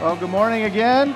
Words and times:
Well, 0.00 0.14
good 0.14 0.30
morning 0.30 0.62
again. 0.62 1.12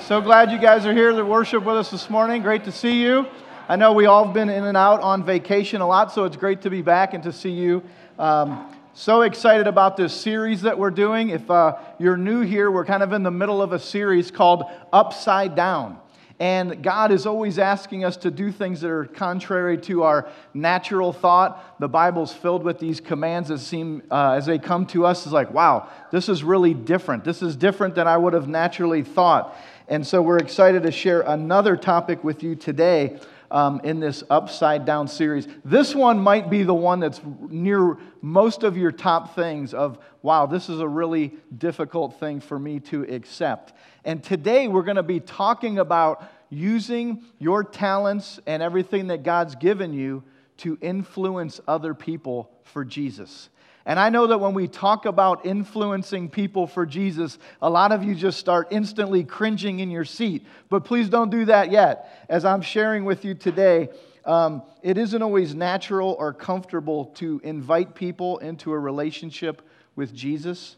So 0.00 0.18
glad 0.22 0.50
you 0.50 0.56
guys 0.56 0.86
are 0.86 0.94
here 0.94 1.12
to 1.12 1.22
worship 1.22 1.62
with 1.62 1.76
us 1.76 1.90
this 1.90 2.08
morning. 2.08 2.40
Great 2.40 2.64
to 2.64 2.72
see 2.72 3.02
you. 3.02 3.26
I 3.68 3.76
know 3.76 3.92
we 3.92 4.06
all 4.06 4.24
have 4.24 4.32
been 4.32 4.48
in 4.48 4.64
and 4.64 4.78
out 4.78 5.02
on 5.02 5.26
vacation 5.26 5.82
a 5.82 5.86
lot, 5.86 6.10
so 6.10 6.24
it's 6.24 6.36
great 6.38 6.62
to 6.62 6.70
be 6.70 6.80
back 6.80 7.12
and 7.12 7.22
to 7.24 7.32
see 7.34 7.50
you. 7.50 7.82
Um, 8.18 8.74
so 8.94 9.20
excited 9.20 9.66
about 9.66 9.98
this 9.98 10.18
series 10.18 10.62
that 10.62 10.78
we're 10.78 10.90
doing. 10.90 11.28
If 11.28 11.50
uh, 11.50 11.76
you're 11.98 12.16
new 12.16 12.40
here, 12.40 12.70
we're 12.70 12.86
kind 12.86 13.02
of 13.02 13.12
in 13.12 13.24
the 13.24 13.30
middle 13.30 13.60
of 13.60 13.74
a 13.74 13.78
series 13.78 14.30
called 14.30 14.64
Upside 14.90 15.54
Down. 15.54 15.98
And 16.40 16.84
God 16.84 17.10
is 17.10 17.26
always 17.26 17.58
asking 17.58 18.04
us 18.04 18.16
to 18.18 18.30
do 18.30 18.52
things 18.52 18.80
that 18.82 18.90
are 18.90 19.06
contrary 19.06 19.76
to 19.78 20.04
our 20.04 20.28
natural 20.54 21.12
thought. 21.12 21.80
The 21.80 21.88
Bible's 21.88 22.32
filled 22.32 22.62
with 22.62 22.78
these 22.78 23.00
commands 23.00 23.48
that 23.48 23.58
seem, 23.58 24.04
uh, 24.08 24.32
as 24.32 24.46
they 24.46 24.58
come 24.58 24.86
to 24.86 25.04
us, 25.04 25.26
is 25.26 25.32
like, 25.32 25.52
wow, 25.52 25.88
this 26.12 26.28
is 26.28 26.44
really 26.44 26.74
different. 26.74 27.24
This 27.24 27.42
is 27.42 27.56
different 27.56 27.96
than 27.96 28.06
I 28.06 28.16
would 28.16 28.34
have 28.34 28.46
naturally 28.46 29.02
thought. 29.02 29.56
And 29.88 30.06
so 30.06 30.22
we're 30.22 30.38
excited 30.38 30.84
to 30.84 30.92
share 30.92 31.22
another 31.22 31.76
topic 31.76 32.22
with 32.22 32.44
you 32.44 32.54
today 32.54 33.18
um, 33.50 33.80
in 33.82 33.98
this 33.98 34.22
upside 34.30 34.84
down 34.84 35.08
series. 35.08 35.48
This 35.64 35.94
one 35.94 36.20
might 36.20 36.50
be 36.50 36.62
the 36.62 36.74
one 36.74 37.00
that's 37.00 37.20
near 37.48 37.96
most 38.20 38.62
of 38.62 38.76
your 38.76 38.92
top 38.92 39.34
things 39.34 39.74
of, 39.74 39.98
wow, 40.22 40.46
this 40.46 40.68
is 40.68 40.80
a 40.80 40.88
really 40.88 41.32
difficult 41.56 42.20
thing 42.20 42.40
for 42.40 42.58
me 42.58 42.80
to 42.80 43.02
accept. 43.04 43.72
And 44.08 44.24
today 44.24 44.68
we're 44.68 44.84
going 44.84 44.96
to 44.96 45.02
be 45.02 45.20
talking 45.20 45.78
about 45.78 46.26
using 46.48 47.24
your 47.38 47.62
talents 47.62 48.40
and 48.46 48.62
everything 48.62 49.08
that 49.08 49.22
God's 49.22 49.54
given 49.54 49.92
you 49.92 50.22
to 50.56 50.78
influence 50.80 51.60
other 51.68 51.92
people 51.92 52.50
for 52.64 52.86
Jesus. 52.86 53.50
And 53.84 54.00
I 54.00 54.08
know 54.08 54.28
that 54.28 54.38
when 54.38 54.54
we 54.54 54.66
talk 54.66 55.04
about 55.04 55.44
influencing 55.44 56.30
people 56.30 56.66
for 56.66 56.86
Jesus, 56.86 57.38
a 57.60 57.68
lot 57.68 57.92
of 57.92 58.02
you 58.02 58.14
just 58.14 58.38
start 58.38 58.68
instantly 58.70 59.24
cringing 59.24 59.80
in 59.80 59.90
your 59.90 60.06
seat. 60.06 60.46
But 60.70 60.84
please 60.84 61.10
don't 61.10 61.28
do 61.28 61.44
that 61.44 61.70
yet. 61.70 62.24
As 62.30 62.46
I'm 62.46 62.62
sharing 62.62 63.04
with 63.04 63.26
you 63.26 63.34
today, 63.34 63.90
um, 64.24 64.62
it 64.82 64.96
isn't 64.96 65.20
always 65.20 65.54
natural 65.54 66.16
or 66.18 66.32
comfortable 66.32 67.04
to 67.16 67.42
invite 67.44 67.94
people 67.94 68.38
into 68.38 68.72
a 68.72 68.78
relationship 68.78 69.60
with 69.96 70.14
Jesus. 70.14 70.76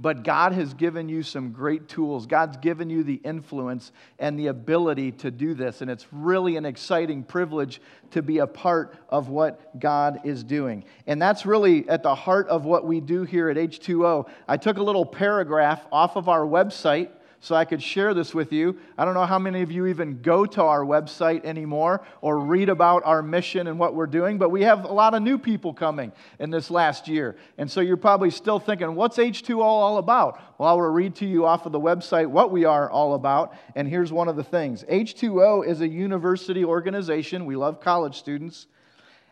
But 0.00 0.22
God 0.22 0.52
has 0.52 0.74
given 0.74 1.08
you 1.08 1.24
some 1.24 1.50
great 1.50 1.88
tools. 1.88 2.26
God's 2.26 2.56
given 2.58 2.88
you 2.88 3.02
the 3.02 3.20
influence 3.24 3.90
and 4.20 4.38
the 4.38 4.46
ability 4.46 5.10
to 5.12 5.30
do 5.32 5.54
this. 5.54 5.80
And 5.80 5.90
it's 5.90 6.06
really 6.12 6.56
an 6.56 6.64
exciting 6.64 7.24
privilege 7.24 7.80
to 8.12 8.22
be 8.22 8.38
a 8.38 8.46
part 8.46 8.96
of 9.08 9.28
what 9.28 9.80
God 9.80 10.20
is 10.24 10.44
doing. 10.44 10.84
And 11.08 11.20
that's 11.20 11.44
really 11.44 11.88
at 11.88 12.04
the 12.04 12.14
heart 12.14 12.46
of 12.48 12.64
what 12.64 12.86
we 12.86 13.00
do 13.00 13.24
here 13.24 13.50
at 13.50 13.56
H2O. 13.56 14.28
I 14.46 14.56
took 14.56 14.78
a 14.78 14.82
little 14.82 15.04
paragraph 15.04 15.84
off 15.90 16.14
of 16.14 16.28
our 16.28 16.42
website 16.42 17.10
so 17.40 17.54
I 17.54 17.64
could 17.64 17.82
share 17.82 18.14
this 18.14 18.34
with 18.34 18.52
you. 18.52 18.76
I 18.96 19.04
don't 19.04 19.14
know 19.14 19.24
how 19.24 19.38
many 19.38 19.62
of 19.62 19.70
you 19.70 19.86
even 19.86 20.20
go 20.22 20.44
to 20.44 20.62
our 20.62 20.84
website 20.84 21.44
anymore 21.44 22.02
or 22.20 22.40
read 22.40 22.68
about 22.68 23.02
our 23.04 23.22
mission 23.22 23.68
and 23.68 23.78
what 23.78 23.94
we're 23.94 24.06
doing, 24.06 24.38
but 24.38 24.50
we 24.50 24.62
have 24.62 24.84
a 24.84 24.92
lot 24.92 25.14
of 25.14 25.22
new 25.22 25.38
people 25.38 25.72
coming 25.72 26.12
in 26.40 26.50
this 26.50 26.70
last 26.70 27.06
year. 27.06 27.36
And 27.56 27.70
so 27.70 27.80
you're 27.80 27.96
probably 27.96 28.30
still 28.30 28.58
thinking, 28.58 28.94
what's 28.94 29.18
H2O 29.18 29.60
all 29.60 29.98
about? 29.98 30.40
Well, 30.58 30.68
I 30.68 30.72
will 30.72 30.90
read 30.90 31.14
to 31.16 31.26
you 31.26 31.46
off 31.46 31.64
of 31.64 31.72
the 31.72 31.80
website 31.80 32.26
what 32.26 32.50
we 32.50 32.64
are 32.64 32.90
all 32.90 33.14
about. 33.14 33.54
And 33.76 33.86
here's 33.86 34.12
one 34.12 34.28
of 34.28 34.36
the 34.36 34.44
things 34.44 34.82
H2O 34.84 35.66
is 35.66 35.80
a 35.80 35.88
university 35.88 36.64
organization. 36.64 37.46
We 37.46 37.54
love 37.54 37.80
college 37.80 38.16
students 38.16 38.66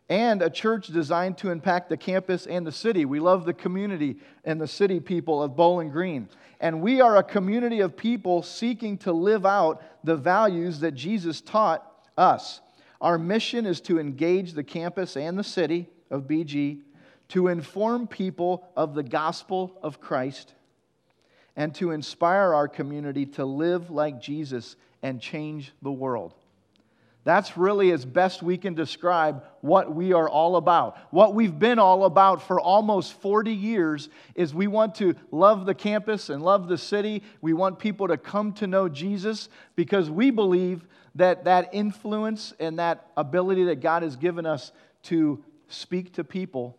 and 0.08 0.40
a 0.42 0.50
church 0.50 0.86
designed 0.88 1.36
to 1.38 1.50
impact 1.50 1.88
the 1.88 1.96
campus 1.96 2.46
and 2.46 2.66
the 2.66 2.72
city. 2.72 3.04
We 3.04 3.18
love 3.18 3.44
the 3.44 3.52
community 3.52 4.16
and 4.44 4.60
the 4.60 4.68
city 4.68 5.00
people 5.00 5.42
of 5.42 5.56
Bowling 5.56 5.90
Green. 5.90 6.28
And 6.60 6.80
we 6.80 7.00
are 7.00 7.16
a 7.16 7.22
community 7.22 7.80
of 7.80 7.96
people 7.96 8.42
seeking 8.42 8.98
to 8.98 9.12
live 9.12 9.44
out 9.44 9.82
the 10.04 10.16
values 10.16 10.80
that 10.80 10.92
Jesus 10.92 11.40
taught 11.40 11.86
us. 12.16 12.60
Our 13.00 13.18
mission 13.18 13.66
is 13.66 13.80
to 13.82 13.98
engage 13.98 14.52
the 14.52 14.64
campus 14.64 15.16
and 15.16 15.38
the 15.38 15.44
city 15.44 15.88
of 16.10 16.22
BG, 16.22 16.80
to 17.28 17.48
inform 17.48 18.06
people 18.06 18.68
of 18.76 18.94
the 18.94 19.02
gospel 19.02 19.76
of 19.82 20.00
Christ, 20.00 20.54
and 21.56 21.74
to 21.74 21.90
inspire 21.90 22.54
our 22.54 22.68
community 22.68 23.26
to 23.26 23.44
live 23.44 23.90
like 23.90 24.20
Jesus 24.20 24.76
and 25.02 25.20
change 25.20 25.72
the 25.82 25.92
world. 25.92 26.34
That's 27.26 27.56
really 27.56 27.90
as 27.90 28.04
best 28.04 28.40
we 28.40 28.56
can 28.56 28.74
describe 28.74 29.42
what 29.60 29.92
we 29.92 30.12
are 30.12 30.28
all 30.28 30.54
about. 30.54 30.96
What 31.10 31.34
we've 31.34 31.58
been 31.58 31.80
all 31.80 32.04
about 32.04 32.40
for 32.40 32.60
almost 32.60 33.14
40 33.14 33.52
years 33.52 34.08
is 34.36 34.54
we 34.54 34.68
want 34.68 34.94
to 34.96 35.16
love 35.32 35.66
the 35.66 35.74
campus 35.74 36.30
and 36.30 36.40
love 36.40 36.68
the 36.68 36.78
city. 36.78 37.24
We 37.40 37.52
want 37.52 37.80
people 37.80 38.06
to 38.06 38.16
come 38.16 38.52
to 38.52 38.68
know 38.68 38.88
Jesus 38.88 39.48
because 39.74 40.08
we 40.08 40.30
believe 40.30 40.86
that 41.16 41.46
that 41.46 41.70
influence 41.72 42.54
and 42.60 42.78
that 42.78 43.10
ability 43.16 43.64
that 43.64 43.80
God 43.80 44.04
has 44.04 44.14
given 44.14 44.46
us 44.46 44.70
to 45.02 45.42
speak 45.66 46.12
to 46.12 46.22
people 46.22 46.78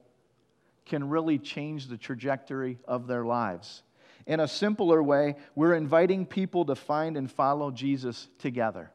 can 0.86 1.10
really 1.10 1.40
change 1.40 1.88
the 1.88 1.98
trajectory 1.98 2.78
of 2.88 3.06
their 3.08 3.26
lives. 3.26 3.84
In 4.26 4.40
a 4.40 4.48
simpler 4.48 5.04
way, 5.04 5.36
we're 5.56 5.74
inviting 5.74 6.26
people 6.26 6.64
to 6.68 6.76
find 6.76 7.18
and 7.18 7.30
follow 7.30 7.70
Jesus 7.70 8.30
together. 8.40 8.92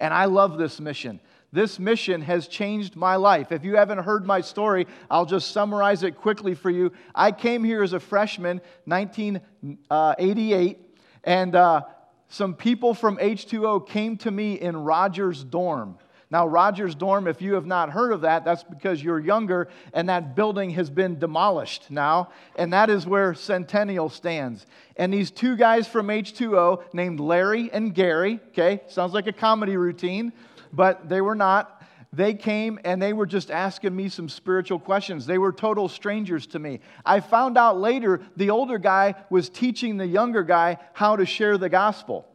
And 0.00 0.12
I 0.12 0.24
love 0.24 0.58
this 0.58 0.80
mission. 0.80 1.20
This 1.52 1.78
mission 1.78 2.22
has 2.22 2.48
changed 2.48 2.96
my 2.96 3.16
life. 3.16 3.52
If 3.52 3.64
you 3.64 3.76
haven't 3.76 3.98
heard 3.98 4.24
my 4.24 4.40
story, 4.40 4.86
I'll 5.10 5.26
just 5.26 5.50
summarize 5.50 6.02
it 6.02 6.16
quickly 6.16 6.54
for 6.54 6.70
you. 6.70 6.92
I 7.14 7.32
came 7.32 7.62
here 7.62 7.82
as 7.82 7.92
a 7.92 8.00
freshman, 8.00 8.60
1988, 8.86 10.78
and 11.24 11.54
uh, 11.54 11.82
some 12.28 12.54
people 12.54 12.94
from 12.94 13.16
H2O 13.16 13.88
came 13.88 14.16
to 14.18 14.30
me 14.30 14.54
in 14.54 14.76
Rodgers 14.76 15.42
Dorm. 15.42 15.98
Now, 16.30 16.46
Rodgers 16.46 16.94
Dorm, 16.94 17.26
if 17.26 17.42
you 17.42 17.54
have 17.54 17.66
not 17.66 17.90
heard 17.90 18.12
of 18.12 18.20
that, 18.20 18.44
that's 18.44 18.62
because 18.62 19.02
you're 19.02 19.18
younger 19.18 19.68
and 19.92 20.08
that 20.08 20.36
building 20.36 20.70
has 20.70 20.88
been 20.88 21.18
demolished 21.18 21.90
now. 21.90 22.30
And 22.54 22.72
that 22.72 22.88
is 22.88 23.04
where 23.04 23.34
Centennial 23.34 24.08
stands. 24.08 24.64
And 24.96 25.12
these 25.12 25.32
two 25.32 25.56
guys 25.56 25.88
from 25.88 26.06
H2O 26.06 26.94
named 26.94 27.18
Larry 27.18 27.72
and 27.72 27.92
Gary, 27.92 28.38
okay, 28.50 28.80
sounds 28.86 29.12
like 29.12 29.26
a 29.26 29.32
comedy 29.32 29.76
routine, 29.76 30.32
but 30.72 31.08
they 31.08 31.20
were 31.20 31.34
not. 31.34 31.82
They 32.12 32.34
came 32.34 32.78
and 32.84 33.02
they 33.02 33.12
were 33.12 33.26
just 33.26 33.50
asking 33.50 33.94
me 33.94 34.08
some 34.08 34.28
spiritual 34.28 34.78
questions. 34.78 35.26
They 35.26 35.38
were 35.38 35.52
total 35.52 35.88
strangers 35.88 36.46
to 36.48 36.60
me. 36.60 36.80
I 37.04 37.20
found 37.20 37.58
out 37.58 37.80
later 37.80 38.20
the 38.36 38.50
older 38.50 38.78
guy 38.78 39.16
was 39.30 39.48
teaching 39.48 39.96
the 39.96 40.06
younger 40.06 40.44
guy 40.44 40.78
how 40.92 41.16
to 41.16 41.26
share 41.26 41.58
the 41.58 41.68
gospel. 41.68 42.29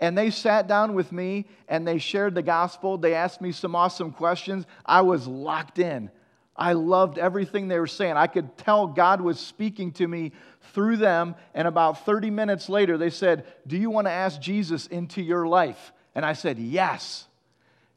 And 0.00 0.16
they 0.16 0.30
sat 0.30 0.66
down 0.66 0.94
with 0.94 1.10
me 1.10 1.46
and 1.68 1.86
they 1.86 1.98
shared 1.98 2.34
the 2.34 2.42
gospel. 2.42 2.98
They 2.98 3.14
asked 3.14 3.40
me 3.40 3.52
some 3.52 3.74
awesome 3.74 4.12
questions. 4.12 4.66
I 4.84 5.00
was 5.00 5.26
locked 5.26 5.78
in. 5.78 6.10
I 6.54 6.72
loved 6.72 7.18
everything 7.18 7.68
they 7.68 7.78
were 7.78 7.86
saying. 7.86 8.16
I 8.16 8.26
could 8.26 8.56
tell 8.56 8.86
God 8.86 9.20
was 9.20 9.38
speaking 9.38 9.92
to 9.92 10.08
me 10.08 10.32
through 10.72 10.96
them. 10.96 11.34
And 11.54 11.68
about 11.68 12.04
30 12.04 12.30
minutes 12.30 12.68
later, 12.68 12.96
they 12.96 13.10
said, 13.10 13.46
Do 13.66 13.76
you 13.76 13.90
want 13.90 14.06
to 14.06 14.10
ask 14.12 14.40
Jesus 14.40 14.86
into 14.86 15.22
your 15.22 15.46
life? 15.46 15.92
And 16.14 16.24
I 16.24 16.32
said, 16.32 16.58
Yes. 16.58 17.26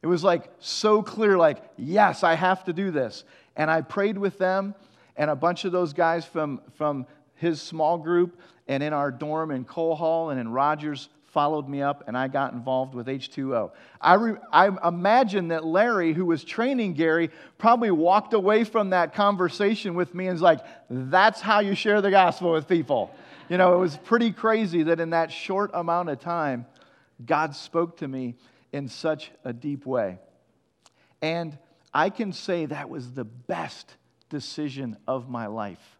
It 0.02 0.06
was 0.06 0.24
like 0.24 0.50
so 0.58 1.02
clear, 1.02 1.36
like, 1.36 1.62
Yes, 1.76 2.22
I 2.22 2.34
have 2.34 2.64
to 2.64 2.72
do 2.72 2.90
this. 2.90 3.24
And 3.56 3.70
I 3.70 3.82
prayed 3.82 4.16
with 4.16 4.38
them 4.38 4.74
and 5.16 5.30
a 5.30 5.36
bunch 5.36 5.64
of 5.64 5.72
those 5.72 5.92
guys 5.92 6.24
from, 6.24 6.60
from 6.76 7.06
his 7.34 7.60
small 7.60 7.98
group 7.98 8.38
and 8.68 8.82
in 8.82 8.92
our 8.92 9.10
dorm 9.10 9.50
in 9.50 9.64
Kohl 9.64 9.94
Hall 9.96 10.30
and 10.30 10.40
in 10.40 10.48
Rodgers 10.48 11.08
followed 11.32 11.68
me 11.68 11.82
up 11.82 12.04
and 12.06 12.16
I 12.16 12.28
got 12.28 12.52
involved 12.52 12.94
with 12.94 13.06
H2O. 13.06 13.70
I, 14.00 14.14
re, 14.14 14.34
I 14.52 14.70
imagine 14.86 15.48
that 15.48 15.64
Larry, 15.64 16.12
who 16.12 16.26
was 16.26 16.44
training 16.44 16.94
Gary, 16.94 17.30
probably 17.58 17.90
walked 17.90 18.32
away 18.34 18.64
from 18.64 18.90
that 18.90 19.14
conversation 19.14 19.94
with 19.94 20.14
me 20.14 20.26
and 20.26 20.34
was 20.34 20.42
like, 20.42 20.60
that's 20.88 21.40
how 21.40 21.60
you 21.60 21.74
share 21.74 22.00
the 22.00 22.10
gospel 22.10 22.52
with 22.52 22.66
people. 22.66 23.14
You 23.48 23.58
know, 23.58 23.74
it 23.74 23.78
was 23.78 23.96
pretty 23.96 24.32
crazy 24.32 24.84
that 24.84 25.00
in 25.00 25.10
that 25.10 25.32
short 25.32 25.70
amount 25.74 26.08
of 26.08 26.20
time, 26.20 26.66
God 27.24 27.54
spoke 27.54 27.98
to 27.98 28.08
me 28.08 28.36
in 28.72 28.88
such 28.88 29.30
a 29.44 29.52
deep 29.52 29.86
way. 29.86 30.18
And 31.22 31.56
I 31.92 32.10
can 32.10 32.32
say 32.32 32.66
that 32.66 32.88
was 32.88 33.12
the 33.12 33.24
best 33.24 33.96
decision 34.28 34.96
of 35.06 35.28
my 35.28 35.46
life. 35.46 35.98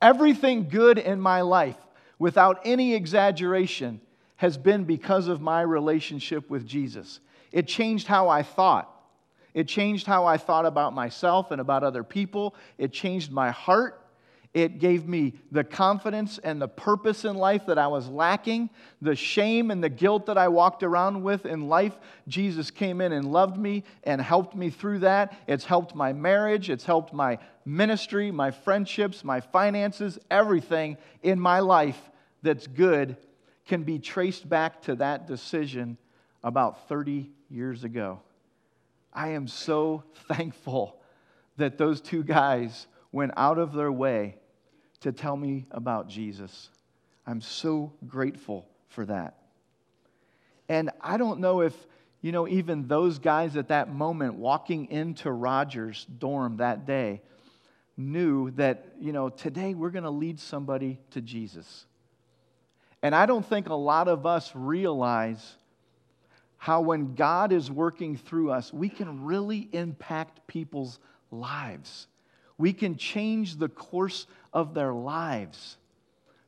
Everything 0.00 0.68
good 0.68 0.98
in 0.98 1.20
my 1.20 1.40
life, 1.40 1.76
without 2.18 2.60
any 2.64 2.94
exaggeration, 2.94 4.00
has 4.36 4.58
been 4.58 4.84
because 4.84 5.28
of 5.28 5.40
my 5.40 5.62
relationship 5.62 6.50
with 6.50 6.66
Jesus. 6.66 7.20
It 7.52 7.66
changed 7.66 8.06
how 8.06 8.28
I 8.28 8.42
thought. 8.42 8.92
It 9.54 9.66
changed 9.68 10.06
how 10.06 10.26
I 10.26 10.36
thought 10.36 10.66
about 10.66 10.92
myself 10.92 11.50
and 11.50 11.60
about 11.60 11.82
other 11.82 12.04
people. 12.04 12.54
It 12.76 12.92
changed 12.92 13.32
my 13.32 13.50
heart. 13.50 14.02
It 14.52 14.78
gave 14.78 15.06
me 15.06 15.34
the 15.52 15.64
confidence 15.64 16.38
and 16.38 16.60
the 16.60 16.68
purpose 16.68 17.26
in 17.26 17.36
life 17.36 17.66
that 17.66 17.78
I 17.78 17.88
was 17.88 18.08
lacking, 18.08 18.70
the 19.02 19.14
shame 19.14 19.70
and 19.70 19.84
the 19.84 19.90
guilt 19.90 20.26
that 20.26 20.38
I 20.38 20.48
walked 20.48 20.82
around 20.82 21.22
with 21.22 21.44
in 21.44 21.68
life. 21.68 21.94
Jesus 22.26 22.70
came 22.70 23.02
in 23.02 23.12
and 23.12 23.30
loved 23.30 23.58
me 23.58 23.84
and 24.04 24.20
helped 24.20 24.54
me 24.54 24.70
through 24.70 25.00
that. 25.00 25.34
It's 25.46 25.66
helped 25.66 25.94
my 25.94 26.14
marriage, 26.14 26.70
it's 26.70 26.84
helped 26.84 27.12
my 27.12 27.38
ministry, 27.66 28.30
my 28.30 28.50
friendships, 28.50 29.24
my 29.24 29.40
finances, 29.40 30.18
everything 30.30 30.96
in 31.22 31.38
my 31.38 31.60
life 31.60 32.00
that's 32.42 32.66
good 32.66 33.16
can 33.66 33.82
be 33.82 33.98
traced 33.98 34.48
back 34.48 34.82
to 34.82 34.94
that 34.96 35.26
decision 35.26 35.98
about 36.42 36.88
30 36.88 37.30
years 37.50 37.84
ago. 37.84 38.20
I 39.12 39.30
am 39.30 39.48
so 39.48 40.04
thankful 40.28 41.00
that 41.56 41.78
those 41.78 42.00
two 42.00 42.22
guys 42.22 42.86
went 43.12 43.32
out 43.36 43.58
of 43.58 43.72
their 43.72 43.90
way 43.90 44.36
to 45.00 45.10
tell 45.12 45.36
me 45.36 45.66
about 45.70 46.08
Jesus. 46.08 46.70
I'm 47.26 47.40
so 47.40 47.92
grateful 48.06 48.68
for 48.88 49.04
that. 49.06 49.36
And 50.68 50.90
I 51.00 51.16
don't 51.16 51.40
know 51.40 51.60
if, 51.60 51.74
you 52.20 52.32
know, 52.32 52.46
even 52.46 52.88
those 52.88 53.18
guys 53.18 53.56
at 53.56 53.68
that 53.68 53.92
moment 53.92 54.34
walking 54.34 54.90
into 54.90 55.30
Rodgers' 55.30 56.04
dorm 56.18 56.58
that 56.58 56.86
day 56.86 57.22
knew 57.96 58.50
that, 58.52 58.92
you 59.00 59.12
know, 59.12 59.28
today 59.28 59.74
we're 59.74 59.90
going 59.90 60.04
to 60.04 60.10
lead 60.10 60.38
somebody 60.38 60.98
to 61.10 61.20
Jesus. 61.20 61.86
And 63.02 63.14
I 63.14 63.26
don't 63.26 63.44
think 63.44 63.68
a 63.68 63.74
lot 63.74 64.08
of 64.08 64.26
us 64.26 64.50
realize 64.54 65.54
how 66.56 66.80
when 66.80 67.14
God 67.14 67.52
is 67.52 67.70
working 67.70 68.16
through 68.16 68.50
us, 68.50 68.72
we 68.72 68.88
can 68.88 69.24
really 69.24 69.68
impact 69.72 70.46
people's 70.46 70.98
lives. 71.30 72.08
We 72.58 72.72
can 72.72 72.96
change 72.96 73.56
the 73.56 73.68
course 73.68 74.26
of 74.52 74.74
their 74.74 74.92
lives 74.92 75.76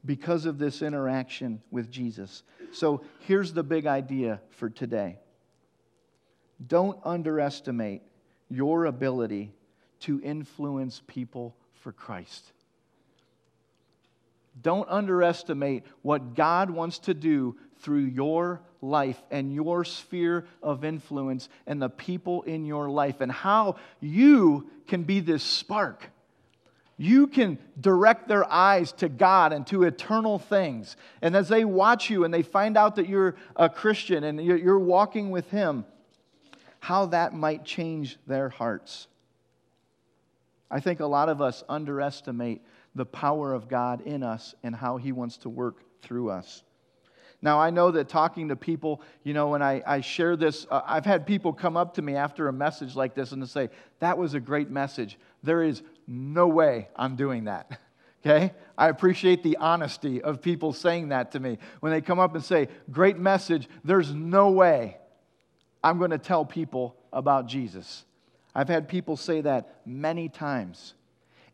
because 0.04 0.46
of 0.46 0.58
this 0.58 0.80
interaction 0.80 1.60
with 1.70 1.90
Jesus. 1.90 2.42
So 2.72 3.02
here's 3.20 3.52
the 3.52 3.62
big 3.62 3.86
idea 3.86 4.40
for 4.50 4.70
today 4.70 5.18
don't 6.66 6.98
underestimate 7.04 8.02
your 8.48 8.86
ability 8.86 9.52
to 10.00 10.20
influence 10.22 11.02
people 11.06 11.54
for 11.74 11.92
Christ. 11.92 12.52
Don't 14.62 14.88
underestimate 14.88 15.84
what 16.02 16.34
God 16.34 16.70
wants 16.70 16.98
to 17.00 17.14
do 17.14 17.56
through 17.80 18.04
your 18.04 18.60
life 18.80 19.20
and 19.30 19.52
your 19.54 19.84
sphere 19.84 20.46
of 20.62 20.84
influence 20.84 21.48
and 21.66 21.80
the 21.80 21.88
people 21.88 22.42
in 22.42 22.64
your 22.64 22.90
life, 22.90 23.20
and 23.20 23.30
how 23.30 23.76
you 24.00 24.70
can 24.86 25.02
be 25.02 25.20
this 25.20 25.42
spark. 25.42 26.10
You 26.96 27.28
can 27.28 27.58
direct 27.80 28.26
their 28.26 28.50
eyes 28.50 28.90
to 28.94 29.08
God 29.08 29.52
and 29.52 29.64
to 29.68 29.84
eternal 29.84 30.38
things. 30.38 30.96
And 31.22 31.36
as 31.36 31.48
they 31.48 31.64
watch 31.64 32.10
you 32.10 32.24
and 32.24 32.34
they 32.34 32.42
find 32.42 32.76
out 32.76 32.96
that 32.96 33.08
you're 33.08 33.36
a 33.54 33.68
Christian 33.68 34.24
and 34.24 34.44
you're 34.44 34.78
walking 34.80 35.30
with 35.30 35.48
Him, 35.50 35.84
how 36.80 37.06
that 37.06 37.34
might 37.34 37.64
change 37.64 38.18
their 38.26 38.48
hearts. 38.48 39.06
I 40.70 40.80
think 40.80 41.00
a 41.00 41.06
lot 41.06 41.28
of 41.28 41.40
us 41.40 41.62
underestimate 41.68 42.62
the 42.98 43.06
power 43.06 43.54
of 43.54 43.68
God 43.68 44.02
in 44.02 44.22
us 44.22 44.54
and 44.62 44.74
how 44.74 44.98
He 44.98 45.12
wants 45.12 45.38
to 45.38 45.48
work 45.48 45.82
through 46.02 46.30
us. 46.30 46.62
Now, 47.40 47.60
I 47.60 47.70
know 47.70 47.92
that 47.92 48.08
talking 48.08 48.48
to 48.48 48.56
people, 48.56 49.00
you 49.22 49.32
know, 49.32 49.48
when 49.48 49.62
I, 49.62 49.80
I 49.86 50.00
share 50.00 50.36
this, 50.36 50.66
uh, 50.70 50.80
I've 50.84 51.06
had 51.06 51.24
people 51.24 51.52
come 51.52 51.76
up 51.76 51.94
to 51.94 52.02
me 52.02 52.16
after 52.16 52.48
a 52.48 52.52
message 52.52 52.96
like 52.96 53.14
this 53.14 53.30
and 53.30 53.40
to 53.40 53.46
say, 53.46 53.70
That 54.00 54.18
was 54.18 54.34
a 54.34 54.40
great 54.40 54.68
message. 54.68 55.16
There 55.42 55.62
is 55.62 55.82
no 56.06 56.48
way 56.48 56.88
I'm 56.94 57.16
doing 57.16 57.44
that. 57.44 57.80
Okay? 58.26 58.52
I 58.76 58.88
appreciate 58.88 59.44
the 59.44 59.56
honesty 59.58 60.20
of 60.20 60.42
people 60.42 60.72
saying 60.72 61.10
that 61.10 61.30
to 61.32 61.40
me. 61.40 61.56
When 61.78 61.92
they 61.92 62.00
come 62.00 62.18
up 62.18 62.34
and 62.34 62.44
say, 62.44 62.66
Great 62.90 63.16
message, 63.16 63.68
there's 63.84 64.12
no 64.12 64.50
way 64.50 64.96
I'm 65.84 65.98
going 65.98 66.10
to 66.10 66.18
tell 66.18 66.44
people 66.44 66.96
about 67.12 67.46
Jesus. 67.46 68.04
I've 68.56 68.68
had 68.68 68.88
people 68.88 69.16
say 69.16 69.40
that 69.42 69.76
many 69.86 70.28
times. 70.28 70.94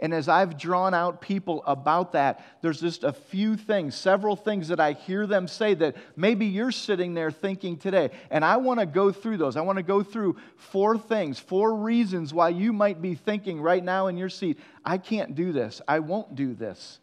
And 0.01 0.13
as 0.13 0.29
I've 0.29 0.59
drawn 0.59 0.93
out 0.93 1.21
people 1.21 1.63
about 1.67 2.13
that, 2.13 2.45
there's 2.61 2.81
just 2.81 3.05
a 3.05 3.13
few 3.13 3.57
things, 3.57 3.95
several 3.95 4.37
things 4.37 4.69
that 4.69 4.81
I 4.81 4.93
hear 4.93 5.27
them 5.27 5.47
say 5.47 5.75
that 5.75 5.97
maybe 6.17 6.47
you're 6.47 6.73
sitting 6.73 7.15
there 7.15 7.31
thinking 7.31 7.77
today. 7.77 8.11
And 8.31 8.45
I 8.45 8.57
want 8.57 8.81
to 8.81 8.87
go 8.87 9.13
through 9.13 9.37
those. 9.37 9.57
I 9.57 9.61
want 9.61 9.79
to 9.79 9.85
go 9.85 10.03
through 10.03 10.37
four 10.57 10.99
things, 10.99 11.39
four 11.39 11.75
reasons 11.77 12.35
why 12.35 12.49
you 12.49 12.73
might 12.73 13.01
be 13.01 13.15
thinking 13.15 13.61
right 13.61 13.83
now 13.83 14.09
in 14.09 14.17
your 14.17 14.29
seat, 14.29 14.59
I 14.85 14.99
can't 14.99 15.35
do 15.35 15.53
this. 15.53 15.81
I 15.87 16.01
won't 16.01 16.35
do 16.35 16.55
this. 16.55 16.99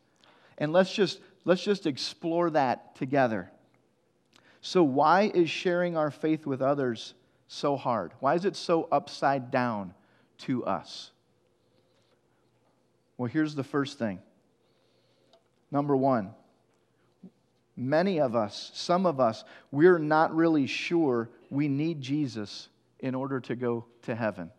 And 0.57 0.73
let's 0.73 0.93
just 0.93 1.19
let's 1.45 1.63
just 1.63 1.87
explore 1.87 2.51
that 2.51 2.95
together. 2.95 3.49
So 4.61 4.83
why 4.83 5.31
is 5.33 5.49
sharing 5.49 5.97
our 5.97 6.11
faith 6.11 6.45
with 6.45 6.61
others 6.61 7.15
so 7.47 7.75
hard? 7.75 8.11
Why 8.19 8.35
is 8.35 8.45
it 8.45 8.55
so 8.55 8.87
upside 8.91 9.49
down 9.49 9.93
to 10.39 10.63
us? 10.65 11.11
Well, 13.21 13.29
here's 13.29 13.53
the 13.53 13.63
first 13.63 13.99
thing. 13.99 14.17
Number 15.69 15.95
one, 15.95 16.31
many 17.77 18.19
of 18.19 18.35
us, 18.35 18.71
some 18.73 19.05
of 19.05 19.19
us, 19.19 19.43
we're 19.69 19.99
not 19.99 20.35
really 20.35 20.65
sure 20.65 21.29
we 21.51 21.67
need 21.67 22.01
Jesus 22.01 22.67
in 22.99 23.13
order 23.13 23.39
to 23.41 23.55
go 23.55 23.85
to 24.05 24.15
heaven. 24.15 24.49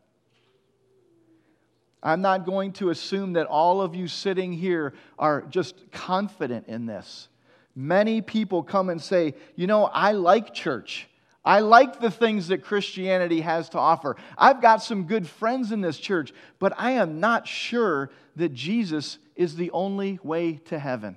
I'm 2.04 2.20
not 2.20 2.46
going 2.46 2.74
to 2.74 2.90
assume 2.90 3.32
that 3.32 3.48
all 3.48 3.80
of 3.80 3.96
you 3.96 4.06
sitting 4.06 4.52
here 4.52 4.94
are 5.18 5.42
just 5.42 5.90
confident 5.90 6.68
in 6.68 6.86
this. 6.86 7.28
Many 7.74 8.20
people 8.20 8.62
come 8.62 8.90
and 8.90 9.02
say, 9.02 9.34
You 9.56 9.66
know, 9.66 9.86
I 9.86 10.12
like 10.12 10.54
church. 10.54 11.08
I 11.44 11.58
like 11.58 11.98
the 11.98 12.12
things 12.12 12.48
that 12.48 12.62
Christianity 12.62 13.40
has 13.40 13.70
to 13.70 13.78
offer. 13.78 14.16
I've 14.38 14.62
got 14.62 14.84
some 14.84 15.08
good 15.08 15.26
friends 15.26 15.72
in 15.72 15.80
this 15.80 15.98
church, 15.98 16.32
but 16.60 16.72
I 16.78 16.92
am 16.92 17.18
not 17.18 17.48
sure 17.48 18.10
that 18.36 18.52
Jesus 18.52 19.18
is 19.36 19.56
the 19.56 19.70
only 19.70 20.18
way 20.22 20.54
to 20.66 20.78
heaven. 20.78 21.16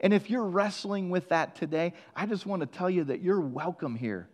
And 0.00 0.14
if 0.14 0.30
you're 0.30 0.44
wrestling 0.44 1.10
with 1.10 1.28
that 1.30 1.56
today, 1.56 1.92
I 2.14 2.26
just 2.26 2.46
want 2.46 2.60
to 2.60 2.66
tell 2.66 2.88
you 2.88 3.04
that 3.04 3.20
you're 3.20 3.40
welcome 3.40 3.96
here. 3.96 4.28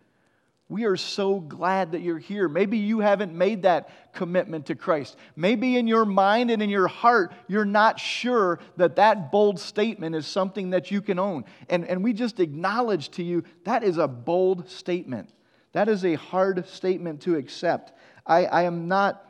We 0.69 0.85
are 0.85 0.97
so 0.97 1.41
glad 1.41 1.93
that 1.93 2.01
you're 2.01 2.19
here. 2.19 2.49
Maybe 2.49 2.79
you 2.79 3.01
haven't 3.01 3.35
made 3.35 3.63
that 3.63 3.91
commitment 4.15 4.67
to 4.67 4.75
Christ. 4.75 5.17
Maybe 5.37 5.77
in 5.77 5.87
your 5.87 6.07
mind 6.07 6.51
and 6.51 6.63
in 6.63 6.71
your 6.71 6.89
heart, 6.89 7.35
you're 7.49 7.67
not 7.67 8.01
sure 8.01 8.59
that 8.77 8.97
that 8.97 9.31
bold 9.31 9.61
statement 9.61 10.17
is 10.17 10.27
something 10.27 10.71
that 10.71 10.91
you 10.91 11.03
can 11.03 11.19
own. 11.19 11.45
And, 11.69 11.87
and 11.87 12.03
we 12.03 12.15
just 12.15 12.41
acknowledge 12.41 13.11
to 13.11 13.23
you 13.23 13.45
that 13.65 13.85
is 13.85 13.99
a 13.99 14.09
bold 14.09 14.69
statement. 14.71 15.31
That 15.73 15.89
is 15.89 16.05
a 16.05 16.15
hard 16.15 16.67
statement 16.67 17.23
to 17.23 17.37
accept. 17.37 17.93
I, 18.27 18.47
I 18.47 18.63
am 18.63 18.89
not 18.89 19.23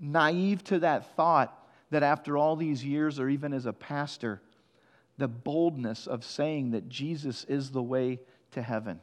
naive 0.00 0.64
to 0.64 0.80
that 0.80 1.14
thought 1.14 1.63
that 1.94 2.02
after 2.02 2.36
all 2.36 2.56
these 2.56 2.84
years, 2.84 3.20
or 3.20 3.28
even 3.28 3.52
as 3.52 3.66
a 3.66 3.72
pastor, 3.72 4.42
the 5.16 5.28
boldness 5.28 6.08
of 6.08 6.24
saying 6.24 6.72
that 6.72 6.88
Jesus 6.88 7.44
is 7.44 7.70
the 7.70 7.80
way 7.80 8.18
to 8.50 8.60
heaven. 8.60 8.98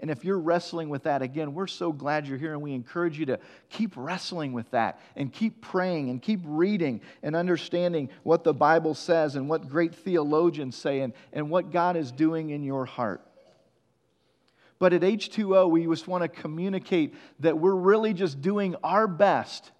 And 0.00 0.10
if 0.10 0.24
you're 0.24 0.40
wrestling 0.40 0.88
with 0.88 1.04
that, 1.04 1.22
again, 1.22 1.54
we're 1.54 1.68
so 1.68 1.92
glad 1.92 2.26
you're 2.26 2.36
here 2.36 2.52
and 2.52 2.60
we 2.60 2.74
encourage 2.74 3.16
you 3.16 3.26
to 3.26 3.38
keep 3.70 3.92
wrestling 3.94 4.52
with 4.52 4.68
that 4.72 4.98
and 5.14 5.32
keep 5.32 5.62
praying 5.62 6.10
and 6.10 6.20
keep 6.20 6.40
reading 6.42 7.00
and 7.22 7.36
understanding 7.36 8.10
what 8.24 8.42
the 8.42 8.52
Bible 8.52 8.94
says 8.94 9.36
and 9.36 9.48
what 9.48 9.68
great 9.68 9.94
theologians 9.94 10.74
say 10.74 11.02
and, 11.02 11.12
and 11.32 11.48
what 11.48 11.70
God 11.70 11.96
is 11.96 12.10
doing 12.10 12.50
in 12.50 12.64
your 12.64 12.86
heart. 12.86 13.22
But 14.80 14.92
at 14.92 15.02
H2O, 15.02 15.70
we 15.70 15.86
just 15.86 16.08
want 16.08 16.22
to 16.22 16.28
communicate 16.28 17.14
that 17.38 17.56
we're 17.56 17.72
really 17.72 18.14
just 18.14 18.42
doing 18.42 18.74
our 18.82 19.06
best, 19.06 19.70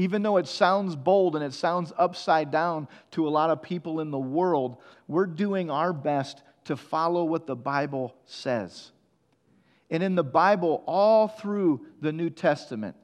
even 0.00 0.22
though 0.22 0.38
it 0.38 0.46
sounds 0.46 0.96
bold 0.96 1.36
and 1.36 1.44
it 1.44 1.52
sounds 1.52 1.92
upside 1.98 2.50
down 2.50 2.88
to 3.10 3.28
a 3.28 3.30
lot 3.30 3.50
of 3.50 3.60
people 3.60 4.00
in 4.00 4.10
the 4.10 4.18
world, 4.18 4.78
we're 5.08 5.26
doing 5.26 5.70
our 5.70 5.92
best 5.92 6.42
to 6.64 6.74
follow 6.74 7.22
what 7.22 7.46
the 7.46 7.54
Bible 7.54 8.14
says. 8.24 8.92
And 9.90 10.02
in 10.02 10.14
the 10.14 10.24
Bible, 10.24 10.82
all 10.86 11.28
through 11.28 11.84
the 12.00 12.12
New 12.12 12.30
Testament, 12.30 12.96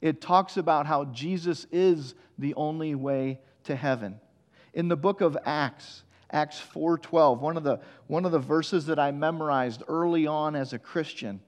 it 0.00 0.20
talks 0.20 0.56
about 0.56 0.86
how 0.86 1.04
Jesus 1.04 1.68
is 1.70 2.16
the 2.36 2.54
only 2.54 2.96
way 2.96 3.38
to 3.64 3.76
heaven. 3.76 4.18
In 4.74 4.88
the 4.88 4.96
book 4.96 5.20
of 5.20 5.38
Acts, 5.44 6.02
Acts 6.32 6.58
4:12, 6.58 7.38
one 7.38 7.58
of 7.58 7.62
the 7.62 7.78
one 8.08 8.24
of 8.24 8.32
the 8.32 8.40
verses 8.40 8.86
that 8.86 8.98
I 8.98 9.12
memorized 9.12 9.84
early 9.86 10.26
on 10.26 10.56
as 10.56 10.72
a 10.72 10.80
Christian. 10.80 11.42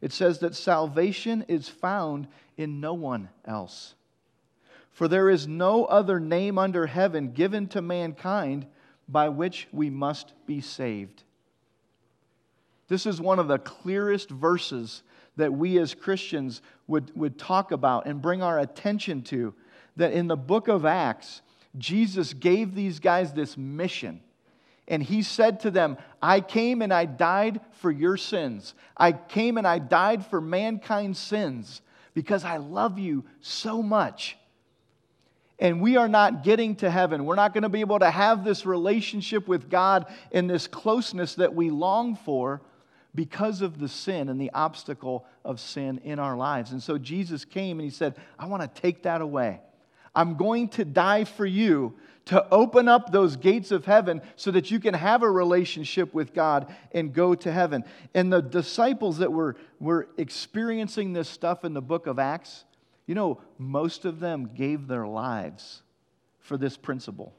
It 0.00 0.12
says 0.12 0.38
that 0.40 0.54
salvation 0.54 1.44
is 1.48 1.68
found 1.68 2.28
in 2.56 2.80
no 2.80 2.94
one 2.94 3.28
else. 3.44 3.94
For 4.90 5.08
there 5.08 5.30
is 5.30 5.46
no 5.46 5.84
other 5.84 6.18
name 6.20 6.58
under 6.58 6.86
heaven 6.86 7.32
given 7.32 7.68
to 7.68 7.82
mankind 7.82 8.66
by 9.08 9.28
which 9.28 9.68
we 9.72 9.90
must 9.90 10.34
be 10.46 10.60
saved. 10.60 11.22
This 12.88 13.06
is 13.06 13.20
one 13.20 13.38
of 13.38 13.48
the 13.48 13.58
clearest 13.58 14.30
verses 14.30 15.02
that 15.36 15.52
we 15.52 15.78
as 15.78 15.94
Christians 15.94 16.62
would, 16.86 17.14
would 17.16 17.38
talk 17.38 17.70
about 17.70 18.06
and 18.06 18.20
bring 18.20 18.42
our 18.42 18.58
attention 18.58 19.22
to. 19.22 19.54
That 19.96 20.12
in 20.12 20.26
the 20.26 20.36
book 20.36 20.68
of 20.68 20.84
Acts, 20.84 21.42
Jesus 21.76 22.32
gave 22.32 22.74
these 22.74 22.98
guys 22.98 23.32
this 23.32 23.56
mission. 23.56 24.20
And 24.88 25.02
he 25.02 25.22
said 25.22 25.60
to 25.60 25.70
them, 25.70 25.98
I 26.20 26.40
came 26.40 26.80
and 26.80 26.92
I 26.92 27.04
died 27.04 27.60
for 27.72 27.90
your 27.90 28.16
sins. 28.16 28.74
I 28.96 29.12
came 29.12 29.58
and 29.58 29.66
I 29.66 29.78
died 29.78 30.24
for 30.24 30.40
mankind's 30.40 31.18
sins 31.18 31.82
because 32.14 32.42
I 32.42 32.56
love 32.56 32.98
you 32.98 33.24
so 33.40 33.82
much. 33.82 34.38
And 35.58 35.82
we 35.82 35.96
are 35.96 36.08
not 36.08 36.42
getting 36.42 36.74
to 36.76 36.90
heaven. 36.90 37.26
We're 37.26 37.34
not 37.34 37.52
going 37.52 37.62
to 37.62 37.68
be 37.68 37.80
able 37.80 37.98
to 37.98 38.10
have 38.10 38.44
this 38.44 38.64
relationship 38.64 39.46
with 39.46 39.68
God 39.68 40.06
and 40.32 40.48
this 40.48 40.66
closeness 40.66 41.34
that 41.34 41.54
we 41.54 41.68
long 41.68 42.16
for 42.16 42.62
because 43.14 43.60
of 43.60 43.78
the 43.78 43.88
sin 43.88 44.28
and 44.28 44.40
the 44.40 44.52
obstacle 44.54 45.26
of 45.44 45.60
sin 45.60 46.00
in 46.04 46.18
our 46.18 46.36
lives. 46.36 46.72
And 46.72 46.82
so 46.82 46.96
Jesus 46.96 47.44
came 47.44 47.78
and 47.78 47.84
he 47.84 47.90
said, 47.90 48.14
I 48.38 48.46
want 48.46 48.62
to 48.62 48.80
take 48.80 49.02
that 49.02 49.20
away. 49.20 49.60
I'm 50.18 50.34
going 50.34 50.70
to 50.70 50.84
die 50.84 51.22
for 51.22 51.46
you 51.46 51.94
to 52.24 52.44
open 52.50 52.88
up 52.88 53.12
those 53.12 53.36
gates 53.36 53.70
of 53.70 53.84
heaven 53.84 54.20
so 54.34 54.50
that 54.50 54.68
you 54.68 54.80
can 54.80 54.92
have 54.92 55.22
a 55.22 55.30
relationship 55.30 56.12
with 56.12 56.34
God 56.34 56.74
and 56.90 57.14
go 57.14 57.36
to 57.36 57.52
heaven. 57.52 57.84
And 58.14 58.32
the 58.32 58.42
disciples 58.42 59.18
that 59.18 59.32
were, 59.32 59.54
were 59.78 60.08
experiencing 60.16 61.12
this 61.12 61.28
stuff 61.28 61.64
in 61.64 61.72
the 61.72 61.80
book 61.80 62.08
of 62.08 62.18
Acts, 62.18 62.64
you 63.06 63.14
know, 63.14 63.40
most 63.58 64.04
of 64.04 64.18
them 64.18 64.50
gave 64.56 64.88
their 64.88 65.06
lives 65.06 65.82
for 66.40 66.56
this 66.56 66.76
principle. 66.76 67.32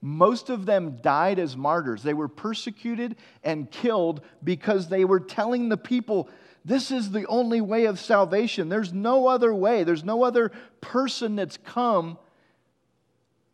Most 0.00 0.48
of 0.48 0.64
them 0.64 0.96
died 1.02 1.38
as 1.38 1.54
martyrs. 1.54 2.02
They 2.02 2.14
were 2.14 2.28
persecuted 2.28 3.16
and 3.44 3.70
killed 3.70 4.22
because 4.42 4.88
they 4.88 5.04
were 5.04 5.20
telling 5.20 5.68
the 5.68 5.76
people, 5.76 6.30
this 6.64 6.90
is 6.90 7.10
the 7.10 7.26
only 7.26 7.60
way 7.60 7.86
of 7.86 7.98
salvation. 7.98 8.68
There's 8.68 8.92
no 8.92 9.26
other 9.26 9.54
way. 9.54 9.84
There's 9.84 10.04
no 10.04 10.24
other 10.24 10.52
person 10.80 11.36
that's 11.36 11.56
come 11.56 12.18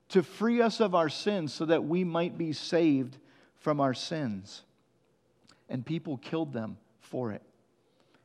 to 0.09 0.23
free 0.23 0.61
us 0.61 0.81
of 0.81 0.95
our 0.95 1.09
sins 1.09 1.53
so 1.53 1.67
that 1.67 1.85
we 1.85 2.05
might 2.05 2.37
be 2.37 2.53
saved 2.53 3.17
from 3.61 3.81
our 3.81 3.95
sins. 3.95 4.63
And 5.69 5.85
people 5.85 6.17
killed 6.19 6.53
them 6.53 6.79
for 7.01 7.33
it. 7.33 7.43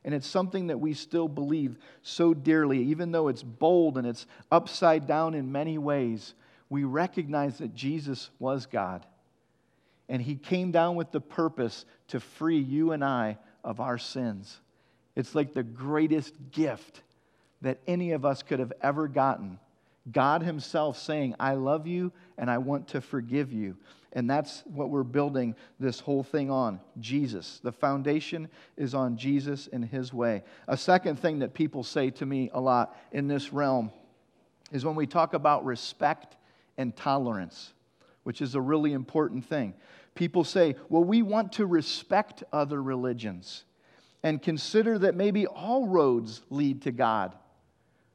And 0.03 0.15
it's 0.15 0.27
something 0.27 0.67
that 0.67 0.79
we 0.79 0.93
still 0.93 1.27
believe 1.27 1.77
so 2.01 2.33
dearly, 2.33 2.79
even 2.85 3.11
though 3.11 3.27
it's 3.27 3.43
bold 3.43 3.97
and 3.97 4.07
it's 4.07 4.25
upside 4.51 5.05
down 5.05 5.35
in 5.35 5.51
many 5.51 5.77
ways. 5.77 6.33
We 6.69 6.85
recognize 6.85 7.59
that 7.59 7.75
Jesus 7.75 8.29
was 8.39 8.65
God. 8.65 9.05
And 10.09 10.21
he 10.21 10.35
came 10.35 10.71
down 10.71 10.95
with 10.95 11.11
the 11.11 11.21
purpose 11.21 11.85
to 12.07 12.19
free 12.19 12.59
you 12.59 12.91
and 12.91 13.03
I 13.03 13.37
of 13.63 13.79
our 13.79 13.99
sins. 13.99 14.59
It's 15.15 15.35
like 15.35 15.53
the 15.53 15.63
greatest 15.63 16.33
gift 16.51 17.01
that 17.61 17.79
any 17.87 18.11
of 18.11 18.25
us 18.25 18.43
could 18.43 18.59
have 18.59 18.73
ever 18.81 19.07
gotten. 19.07 19.59
God 20.11 20.41
Himself 20.41 20.97
saying, 20.97 21.35
I 21.39 21.53
love 21.53 21.85
you 21.85 22.11
and 22.37 22.49
I 22.49 22.57
want 22.57 22.89
to 22.89 23.01
forgive 23.01 23.51
you. 23.51 23.77
And 24.13 24.29
that's 24.29 24.63
what 24.65 24.89
we're 24.89 25.03
building 25.03 25.55
this 25.79 25.99
whole 25.99 26.23
thing 26.23 26.49
on 26.49 26.81
Jesus. 26.99 27.59
The 27.63 27.71
foundation 27.71 28.49
is 28.75 28.93
on 28.93 29.15
Jesus 29.15 29.69
and 29.71 29.85
His 29.85 30.13
way. 30.13 30.43
A 30.67 30.75
second 30.75 31.19
thing 31.19 31.39
that 31.39 31.53
people 31.53 31.83
say 31.83 32.09
to 32.11 32.25
me 32.25 32.49
a 32.53 32.59
lot 32.59 32.97
in 33.11 33.27
this 33.27 33.53
realm 33.53 33.91
is 34.71 34.85
when 34.85 34.95
we 34.95 35.05
talk 35.05 35.33
about 35.33 35.65
respect 35.65 36.35
and 36.77 36.95
tolerance, 36.95 37.73
which 38.23 38.41
is 38.41 38.55
a 38.55 38.61
really 38.61 38.93
important 38.93 39.45
thing. 39.45 39.73
People 40.15 40.43
say, 40.43 40.75
well, 40.89 41.03
we 41.03 41.21
want 41.21 41.53
to 41.53 41.65
respect 41.65 42.43
other 42.51 42.81
religions 42.81 43.63
and 44.23 44.41
consider 44.41 44.99
that 44.99 45.15
maybe 45.15 45.47
all 45.47 45.87
roads 45.87 46.41
lead 46.49 46.83
to 46.83 46.91
God. 46.91 47.35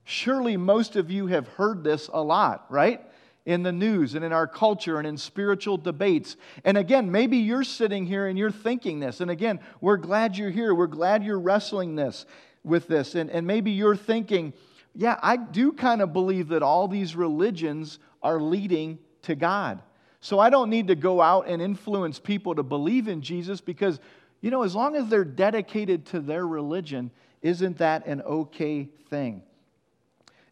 Surely 0.05 0.57
most 0.57 0.95
of 0.97 1.11
you 1.11 1.27
have 1.27 1.49
heard 1.49 1.83
this 1.83 2.09
a 2.13 2.23
lot, 2.23 2.65
right? 2.71 3.01
In 3.45 3.63
the 3.63 3.73
news 3.73 4.15
and 4.15 4.25
in 4.25 4.33
our 4.33 4.47
culture 4.47 4.99
and 4.99 5.07
in 5.07 5.17
spiritual 5.17 5.77
debates. 5.77 6.37
And 6.65 6.79
again, 6.79 7.11
maybe 7.11 7.39
you're 7.39 7.65
sitting 7.65 8.07
here 8.07 8.29
and 8.29 8.39
you're 8.39 8.51
thinking 8.51 9.01
this. 9.01 9.21
And 9.21 9.31
again, 9.31 9.59
we're 9.81 9.97
glad 9.97 10.37
you're 10.37 10.51
here. 10.51 10.75
We're 10.75 10.87
glad 10.87 11.25
you're 11.25 11.41
wrestling 11.41 11.97
this 11.97 12.25
with 12.63 12.87
this. 12.87 13.17
And, 13.17 13.31
and 13.31 13.47
maybe 13.47 13.73
you're 13.73 13.97
thinking, 13.97 14.53
yeah, 14.95 15.19
I 15.23 15.37
do 15.37 15.73
kind 15.73 16.01
of 16.03 16.13
believe 16.13 16.49
that 16.49 16.63
all 16.63 16.87
these 16.87 17.17
religions 17.17 17.99
are 18.23 18.41
leading 18.41 18.99
to 19.23 19.35
God. 19.35 19.83
So 20.21 20.39
I 20.39 20.51
don't 20.51 20.71
need 20.71 20.89
to 20.89 20.95
go 20.95 21.21
out 21.21 21.47
and 21.49 21.61
influence 21.61 22.19
people 22.19 22.55
to 22.55 22.63
believe 22.63 23.07
in 23.07 23.23
Jesus 23.23 23.61
because 23.61 24.01
you 24.41 24.51
know, 24.51 24.63
as 24.63 24.75
long 24.75 24.97
as 24.97 25.09
they're 25.09 25.25
dedicated 25.25 26.07
to 26.07 26.21
their 26.21 26.47
religion, 26.47 27.11
isn't 27.43 27.79
that 27.79 28.07
an 28.07 28.23
okay 28.23 28.89
thing? 29.09 29.43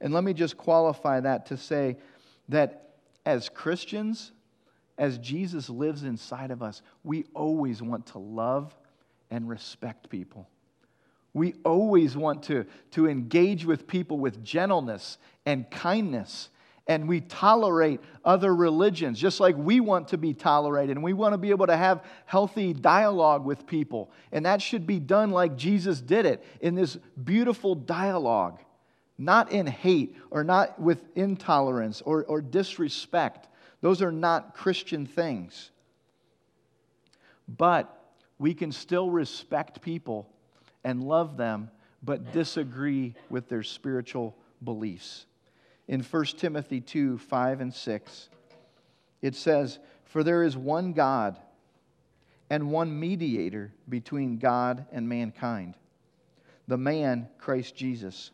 And 0.01 0.13
let 0.13 0.25
me 0.25 0.35
just 0.35 0.57
qualify 0.57 1.21
that 1.21 1.47
to 1.47 1.57
say 1.57 1.97
that 2.49 2.97
as 3.25 3.49
Christians, 3.49 4.33
as 4.99 5.19
Jesus 5.19 5.71
lives 5.71 6.03
inside 6.03 6.51
of 6.51 6.63
us, 6.63 6.83
we 7.03 7.25
always 7.35 7.83
want 7.83 8.07
to 8.09 8.19
love 8.19 8.77
and 9.31 9.49
respect 9.49 10.09
people. 10.09 10.49
We 11.33 11.55
always 11.65 12.17
want 12.17 12.45
to, 12.45 12.67
to 12.93 13.09
engage 13.09 13.65
with 13.65 13.89
people 13.89 14.19
with 14.19 14.45
gentleness 14.45 15.19
and 15.45 15.69
kindness 15.71 16.49
and 16.87 17.09
we 17.09 17.21
tolerate 17.23 18.01
other 18.25 18.55
religions, 18.55 19.19
just 19.19 19.41
like 19.41 19.57
we 19.57 19.81
want 19.81 20.09
to 20.09 20.19
be 20.19 20.35
tolerated. 20.35 20.97
And 20.97 21.03
we 21.03 21.15
want 21.15 21.33
to 21.33 21.39
be 21.39 21.51
able 21.51 21.67
to 21.67 21.77
have 21.77 22.05
healthy 22.27 22.75
dialogue 22.75 23.45
with 23.45 23.67
people. 23.67 24.11
And 24.33 24.45
that 24.45 24.61
should 24.61 24.87
be 24.87 25.01
done 25.01 25.31
like 25.31 25.57
Jesus 25.57 26.01
did 26.01 26.27
it 26.27 26.45
in 26.61 26.75
this 26.75 26.99
beautiful 27.23 27.75
dialogue, 27.75 28.61
not 29.17 29.51
in 29.51 29.67
hate 29.67 30.17
or 30.31 30.45
not 30.45 30.79
with 30.79 30.99
intolerance 31.15 32.03
or, 32.03 32.25
or 32.25 32.43
disrespect. 32.43 33.49
Those 33.81 34.03
are 34.03 34.13
not 34.13 34.55
Christian 34.55 35.07
things. 35.07 35.71
But 37.49 37.99
we 38.39 38.53
can 38.53 38.73
still 38.73 39.09
respect 39.09 39.81
people 39.81 40.29
and 40.83 41.03
love 41.03 41.39
them, 41.39 41.71
but 42.03 42.33
disagree 42.33 43.15
with 43.31 43.49
their 43.49 43.63
spiritual 43.63 44.37
beliefs 44.63 45.25
in 45.89 46.03
1 46.03 46.25
Timothy 46.39 46.81
2 46.81 47.19
5 47.19 47.61
and 47.61 47.75
6. 47.75 48.29
It 49.23 49.35
says, 49.35 49.79
For 50.05 50.23
there 50.23 50.43
is 50.43 50.57
one 50.57 50.93
God 50.93 51.39
and 52.51 52.71
one 52.71 52.99
mediator 52.99 53.73
between 53.89 54.39
God 54.39 54.87
and 54.93 55.09
mankind, 55.09 55.77
the 56.69 56.79
man, 56.79 57.29
Christ 57.39 57.75
Jesus, 57.75 58.31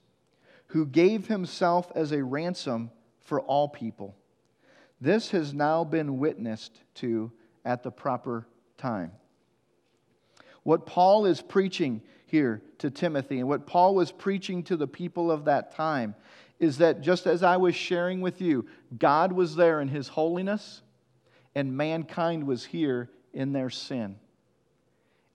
who 0.69 0.87
gave 0.87 1.26
himself 1.26 1.90
as 1.95 2.12
a 2.12 2.23
ransom 2.23 2.90
for 3.21 3.40
all 3.40 3.69
people. 3.69 4.16
This 5.00 5.30
has 5.30 5.54
now 5.54 5.85
been 5.85 6.19
witnessed 6.19 6.80
to 6.97 7.33
at 7.64 7.83
the 7.83 7.90
proper 7.90 8.47
time. 8.76 9.12
What 10.62 10.87
Paul 10.87 11.26
is 11.26 11.40
preaching 11.40 12.02
here 12.26 12.62
to 12.78 12.90
Timothy 12.90 13.40
and 13.40 13.49
what 13.49 13.66
Paul 13.66 13.95
was 13.95 14.12
preaching 14.12 14.62
to 14.64 14.76
the 14.76 14.87
people 14.87 15.30
of 15.30 15.47
that 15.47 15.75
time 15.75 16.14
is 16.61 16.79
that 16.79 17.00
just 17.00 17.26
as 17.26 17.43
I 17.43 17.57
was 17.57 17.75
sharing 17.75 18.21
with 18.21 18.40
you, 18.40 18.67
God 18.97 19.33
was 19.33 19.57
there 19.57 19.81
in 19.81 19.88
his 19.88 20.09
holiness, 20.09 20.83
and 21.55 21.76
mankind 21.76 22.47
was 22.47 22.64
here 22.67 23.11
in 23.33 23.52
their 23.52 23.71
sin. 23.71 24.17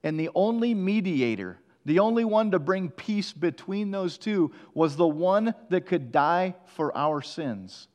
And 0.04 0.20
the 0.20 0.30
only 0.36 0.76
mediator, 0.76 1.58
the 1.84 2.00
only 2.00 2.24
one 2.24 2.52
to 2.52 2.60
bring 2.60 2.90
peace 2.90 3.34
between 3.34 3.90
those 3.90 4.20
two, 4.20 4.52
was 4.76 4.96
the 4.96 5.08
one 5.08 5.56
that 5.70 5.88
could 5.88 6.12
die 6.12 6.56
for 6.68 6.96
our 6.96 7.22
sins. 7.24 7.88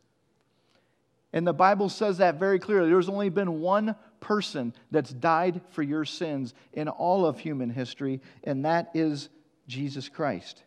And 1.33 1.47
the 1.47 1.55
Bible 1.55 1.89
says 1.89 2.19
that 2.19 2.41
very 2.41 2.59
clearly. 2.59 2.91
There's 2.91 3.09
only 3.09 3.29
been 3.29 3.61
one 3.61 3.95
person 4.19 4.75
that's 4.91 5.11
died 5.11 5.61
for 5.71 5.83
your 5.83 6.05
sins 6.05 6.55
in 6.73 6.89
all 6.89 7.25
of 7.25 7.39
human 7.39 7.71
history, 7.71 8.21
and 8.43 8.65
that 8.65 8.91
is 8.93 9.29
Jesus 9.69 10.09
Christ. 10.09 10.65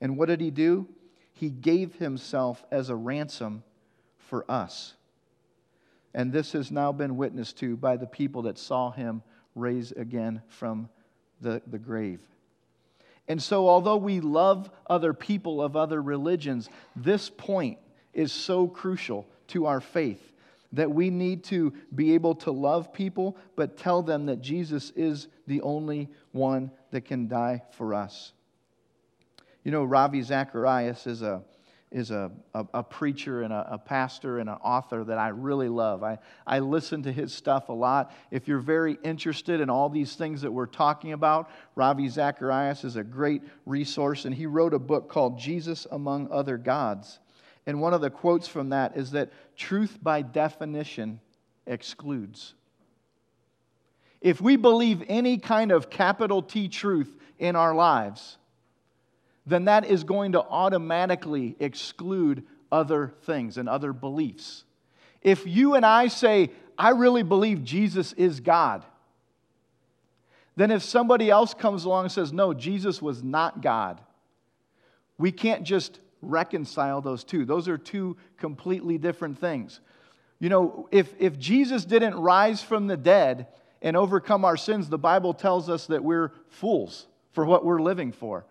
And 0.00 0.18
what 0.18 0.26
did 0.26 0.40
he 0.40 0.50
do? 0.50 0.88
He 1.32 1.50
gave 1.50 1.94
himself 1.96 2.64
as 2.70 2.88
a 2.88 2.96
ransom 2.96 3.62
for 4.18 4.50
us. 4.50 4.94
And 6.14 6.32
this 6.32 6.52
has 6.52 6.70
now 6.70 6.92
been 6.92 7.16
witnessed 7.16 7.58
to 7.58 7.76
by 7.76 7.96
the 7.96 8.06
people 8.06 8.42
that 8.42 8.58
saw 8.58 8.90
him 8.90 9.22
raise 9.54 9.92
again 9.92 10.42
from 10.48 10.88
the, 11.40 11.62
the 11.66 11.78
grave. 11.78 12.20
And 13.28 13.42
so, 13.42 13.68
although 13.68 13.96
we 13.96 14.20
love 14.20 14.70
other 14.88 15.14
people 15.14 15.62
of 15.62 15.76
other 15.76 16.02
religions, 16.02 16.68
this 16.96 17.30
point 17.30 17.78
is 18.12 18.32
so 18.32 18.66
crucial 18.66 19.26
to 19.48 19.66
our 19.66 19.80
faith 19.80 20.32
that 20.72 20.90
we 20.90 21.10
need 21.10 21.44
to 21.44 21.72
be 21.94 22.14
able 22.14 22.34
to 22.34 22.50
love 22.50 22.92
people, 22.92 23.36
but 23.56 23.76
tell 23.76 24.02
them 24.02 24.26
that 24.26 24.40
Jesus 24.40 24.90
is 24.96 25.28
the 25.46 25.60
only 25.60 26.08
one 26.32 26.70
that 26.90 27.02
can 27.02 27.28
die 27.28 27.62
for 27.72 27.94
us. 27.94 28.32
You 29.64 29.70
know, 29.70 29.84
Ravi 29.84 30.22
Zacharias 30.22 31.06
is 31.06 31.22
a 31.22 31.42
is 31.92 32.10
a, 32.10 32.30
a, 32.54 32.64
a 32.74 32.82
preacher 32.82 33.42
and 33.42 33.52
a, 33.52 33.74
a, 33.74 33.78
pastor 33.78 34.38
and 34.38 34.48
an 34.48 34.56
author 34.56 35.04
that 35.04 35.18
I 35.18 35.28
really 35.28 35.68
love. 35.68 36.02
I, 36.02 36.18
I 36.46 36.58
listen 36.58 37.02
to 37.02 37.12
his 37.12 37.34
stuff 37.34 37.68
a 37.68 37.72
lot. 37.72 38.14
If 38.30 38.48
you're 38.48 38.60
very 38.60 38.98
interested 39.04 39.60
in 39.60 39.68
all 39.68 39.90
these 39.90 40.16
things 40.16 40.40
that 40.40 40.50
we're 40.50 40.66
talking 40.66 41.12
about, 41.12 41.50
Ravi 41.74 42.08
Zacharias 42.08 42.84
is 42.84 42.96
a 42.96 43.04
great 43.04 43.42
resource, 43.66 44.24
and 44.24 44.34
he 44.34 44.46
wrote 44.46 44.72
a 44.72 44.78
book 44.78 45.10
called 45.10 45.38
Jesus 45.38 45.86
Among 45.90 46.32
Other 46.32 46.56
Gods. 46.56 47.18
And 47.66 47.80
one 47.80 47.94
of 47.94 48.00
the 48.00 48.10
quotes 48.10 48.48
from 48.48 48.70
that 48.70 48.96
is 48.96 49.10
that 49.12 49.30
truth 49.54 49.98
by 50.02 50.22
definition 50.22 51.20
excludes. 51.66 52.54
If 54.20 54.40
we 54.40 54.56
believe 54.56 55.04
any 55.08 55.36
kind 55.36 55.72
of 55.72 55.90
capital 55.90 56.42
T 56.42 56.68
truth 56.68 57.14
in 57.38 57.54
our 57.54 57.74
lives, 57.74 58.38
then 59.46 59.64
that 59.64 59.84
is 59.84 60.04
going 60.04 60.32
to 60.32 60.40
automatically 60.40 61.56
exclude 61.58 62.44
other 62.70 63.12
things 63.22 63.58
and 63.58 63.68
other 63.68 63.92
beliefs. 63.92 64.64
If 65.20 65.46
you 65.46 65.74
and 65.74 65.84
I 65.84 66.08
say, 66.08 66.50
I 66.78 66.90
really 66.90 67.22
believe 67.22 67.64
Jesus 67.64 68.12
is 68.14 68.40
God, 68.40 68.84
then 70.56 70.70
if 70.70 70.82
somebody 70.82 71.30
else 71.30 71.54
comes 71.54 71.84
along 71.84 72.04
and 72.04 72.12
says, 72.12 72.32
no, 72.32 72.52
Jesus 72.52 73.00
was 73.00 73.22
not 73.22 73.62
God, 73.62 74.00
we 75.18 75.32
can't 75.32 75.64
just 75.64 76.00
reconcile 76.20 77.00
those 77.00 77.24
two. 77.24 77.44
Those 77.44 77.68
are 77.68 77.78
two 77.78 78.16
completely 78.36 78.98
different 78.98 79.38
things. 79.38 79.80
You 80.38 80.48
know, 80.48 80.88
if, 80.90 81.14
if 81.18 81.38
Jesus 81.38 81.84
didn't 81.84 82.16
rise 82.16 82.62
from 82.62 82.86
the 82.86 82.96
dead 82.96 83.46
and 83.80 83.96
overcome 83.96 84.44
our 84.44 84.56
sins, 84.56 84.88
the 84.88 84.98
Bible 84.98 85.34
tells 85.34 85.68
us 85.68 85.86
that 85.86 86.02
we're 86.02 86.32
fools 86.48 87.06
for 87.32 87.44
what 87.44 87.64
we're 87.64 87.80
living 87.80 88.12
for. 88.12 88.44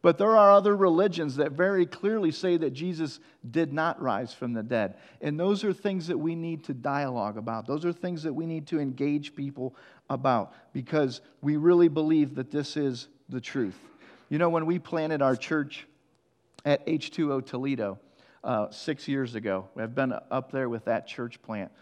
But 0.00 0.16
there 0.16 0.36
are 0.36 0.52
other 0.52 0.76
religions 0.76 1.36
that 1.36 1.52
very 1.52 1.84
clearly 1.84 2.30
say 2.30 2.56
that 2.56 2.70
Jesus 2.72 3.18
did 3.50 3.72
not 3.72 4.00
rise 4.00 4.32
from 4.32 4.52
the 4.52 4.62
dead. 4.62 4.94
And 5.20 5.38
those 5.38 5.64
are 5.64 5.72
things 5.72 6.06
that 6.06 6.18
we 6.18 6.36
need 6.36 6.64
to 6.64 6.74
dialogue 6.74 7.36
about. 7.36 7.66
Those 7.66 7.84
are 7.84 7.92
things 7.92 8.22
that 8.22 8.32
we 8.32 8.46
need 8.46 8.68
to 8.68 8.78
engage 8.78 9.34
people 9.34 9.74
about 10.08 10.52
because 10.72 11.20
we 11.42 11.56
really 11.56 11.88
believe 11.88 12.36
that 12.36 12.50
this 12.50 12.76
is 12.76 13.08
the 13.28 13.40
truth. 13.40 13.78
You 14.28 14.38
know, 14.38 14.50
when 14.50 14.66
we 14.66 14.78
planted 14.78 15.20
our 15.20 15.34
church 15.34 15.86
at 16.64 16.86
H2O 16.86 17.44
Toledo 17.44 17.98
uh, 18.44 18.70
six 18.70 19.08
years 19.08 19.34
ago, 19.34 19.68
I've 19.76 19.96
been 19.96 20.14
up 20.30 20.52
there 20.52 20.68
with 20.68 20.84
that 20.84 21.08
church 21.08 21.42
plant. 21.42 21.72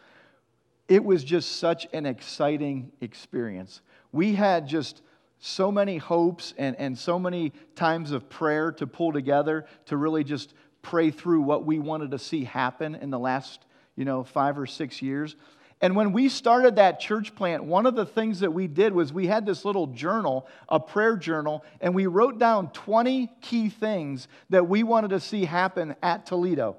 It 0.89 1.05
was 1.05 1.23
just 1.23 1.57
such 1.57 1.87
an 1.93 2.07
exciting 2.07 2.93
experience. 3.01 3.83
We 4.13 4.35
had 4.35 4.67
just 4.67 5.03
so 5.47 5.71
many 5.71 5.97
hopes 5.97 6.53
and, 6.59 6.75
and 6.77 6.99
so 6.99 7.19
many 7.19 7.53
times 7.77 8.11
of 8.11 8.29
prayer 8.29 8.73
to 8.73 8.87
pull 8.87 9.13
together 9.13 9.65
to 9.87 9.97
really 9.97 10.25
just 10.25 10.55
pray 10.83 11.11
through 11.11 11.41
what 11.41 11.65
we 11.65 11.79
wanted 11.79 12.11
to 12.11 12.19
see 12.19 12.45
happen 12.45 12.97
in 12.97 13.11
the 13.11 13.19
last, 13.19 13.65
you 13.95 14.05
know, 14.05 14.25
five 14.25 14.59
or 14.59 14.67
six 14.67 15.01
years. 15.01 15.37
And 15.81 15.95
when 15.95 16.13
we 16.13 16.29
started 16.29 16.77
that 16.77 16.99
church 16.99 17.35
plant, 17.35 17.63
one 17.63 17.87
of 17.87 17.95
the 17.95 18.07
things 18.07 18.41
that 18.41 18.53
we 18.53 18.67
did 18.67 18.93
was 18.93 19.13
we 19.13 19.29
had 19.29 19.47
this 19.47 19.65
little 19.65 19.87
journal, 19.89 20.49
a 20.69 20.81
prayer 20.81 21.17
journal, 21.17 21.65
and 21.81 21.95
we 21.95 22.07
wrote 22.07 22.39
down 22.39 22.71
20 22.71 23.31
key 23.41 23.69
things 23.69 24.27
that 24.51 24.69
we 24.69 24.83
wanted 24.83 25.11
to 25.11 25.21
see 25.21 25.45
happen 25.45 25.95
at 26.03 26.27
Toledo. 26.27 26.77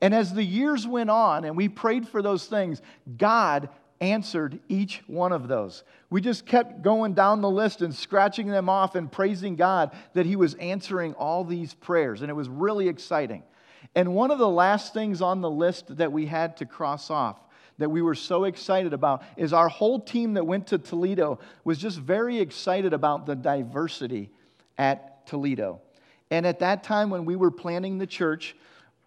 And 0.00 0.14
as 0.14 0.34
the 0.34 0.44
years 0.44 0.86
went 0.86 1.10
on 1.10 1.44
and 1.44 1.56
we 1.56 1.68
prayed 1.68 2.06
for 2.06 2.22
those 2.22 2.46
things, 2.46 2.82
God 3.16 3.70
answered 4.00 4.58
each 4.68 5.02
one 5.06 5.32
of 5.32 5.48
those. 5.48 5.84
We 6.08 6.20
just 6.20 6.46
kept 6.46 6.82
going 6.82 7.14
down 7.14 7.40
the 7.40 7.50
list 7.50 7.82
and 7.82 7.94
scratching 7.94 8.48
them 8.48 8.68
off 8.68 8.94
and 8.94 9.10
praising 9.10 9.56
God 9.56 9.92
that 10.14 10.26
He 10.26 10.36
was 10.36 10.54
answering 10.54 11.14
all 11.14 11.44
these 11.44 11.74
prayers. 11.74 12.22
And 12.22 12.30
it 12.30 12.34
was 12.34 12.48
really 12.48 12.88
exciting. 12.88 13.42
And 13.94 14.14
one 14.14 14.30
of 14.30 14.38
the 14.38 14.48
last 14.48 14.94
things 14.94 15.20
on 15.20 15.40
the 15.40 15.50
list 15.50 15.96
that 15.96 16.12
we 16.12 16.26
had 16.26 16.56
to 16.58 16.66
cross 16.66 17.10
off 17.10 17.36
that 17.78 17.90
we 17.90 18.02
were 18.02 18.14
so 18.14 18.44
excited 18.44 18.92
about 18.92 19.22
is 19.38 19.52
our 19.54 19.68
whole 19.68 19.98
team 19.98 20.34
that 20.34 20.46
went 20.46 20.66
to 20.66 20.78
Toledo 20.78 21.38
was 21.64 21.78
just 21.78 21.98
very 21.98 22.38
excited 22.38 22.92
about 22.92 23.24
the 23.24 23.34
diversity 23.34 24.30
at 24.76 25.26
Toledo. 25.26 25.80
And 26.30 26.46
at 26.46 26.58
that 26.60 26.84
time, 26.84 27.10
when 27.10 27.24
we 27.24 27.36
were 27.36 27.50
planning 27.50 27.98
the 27.98 28.06
church, 28.06 28.54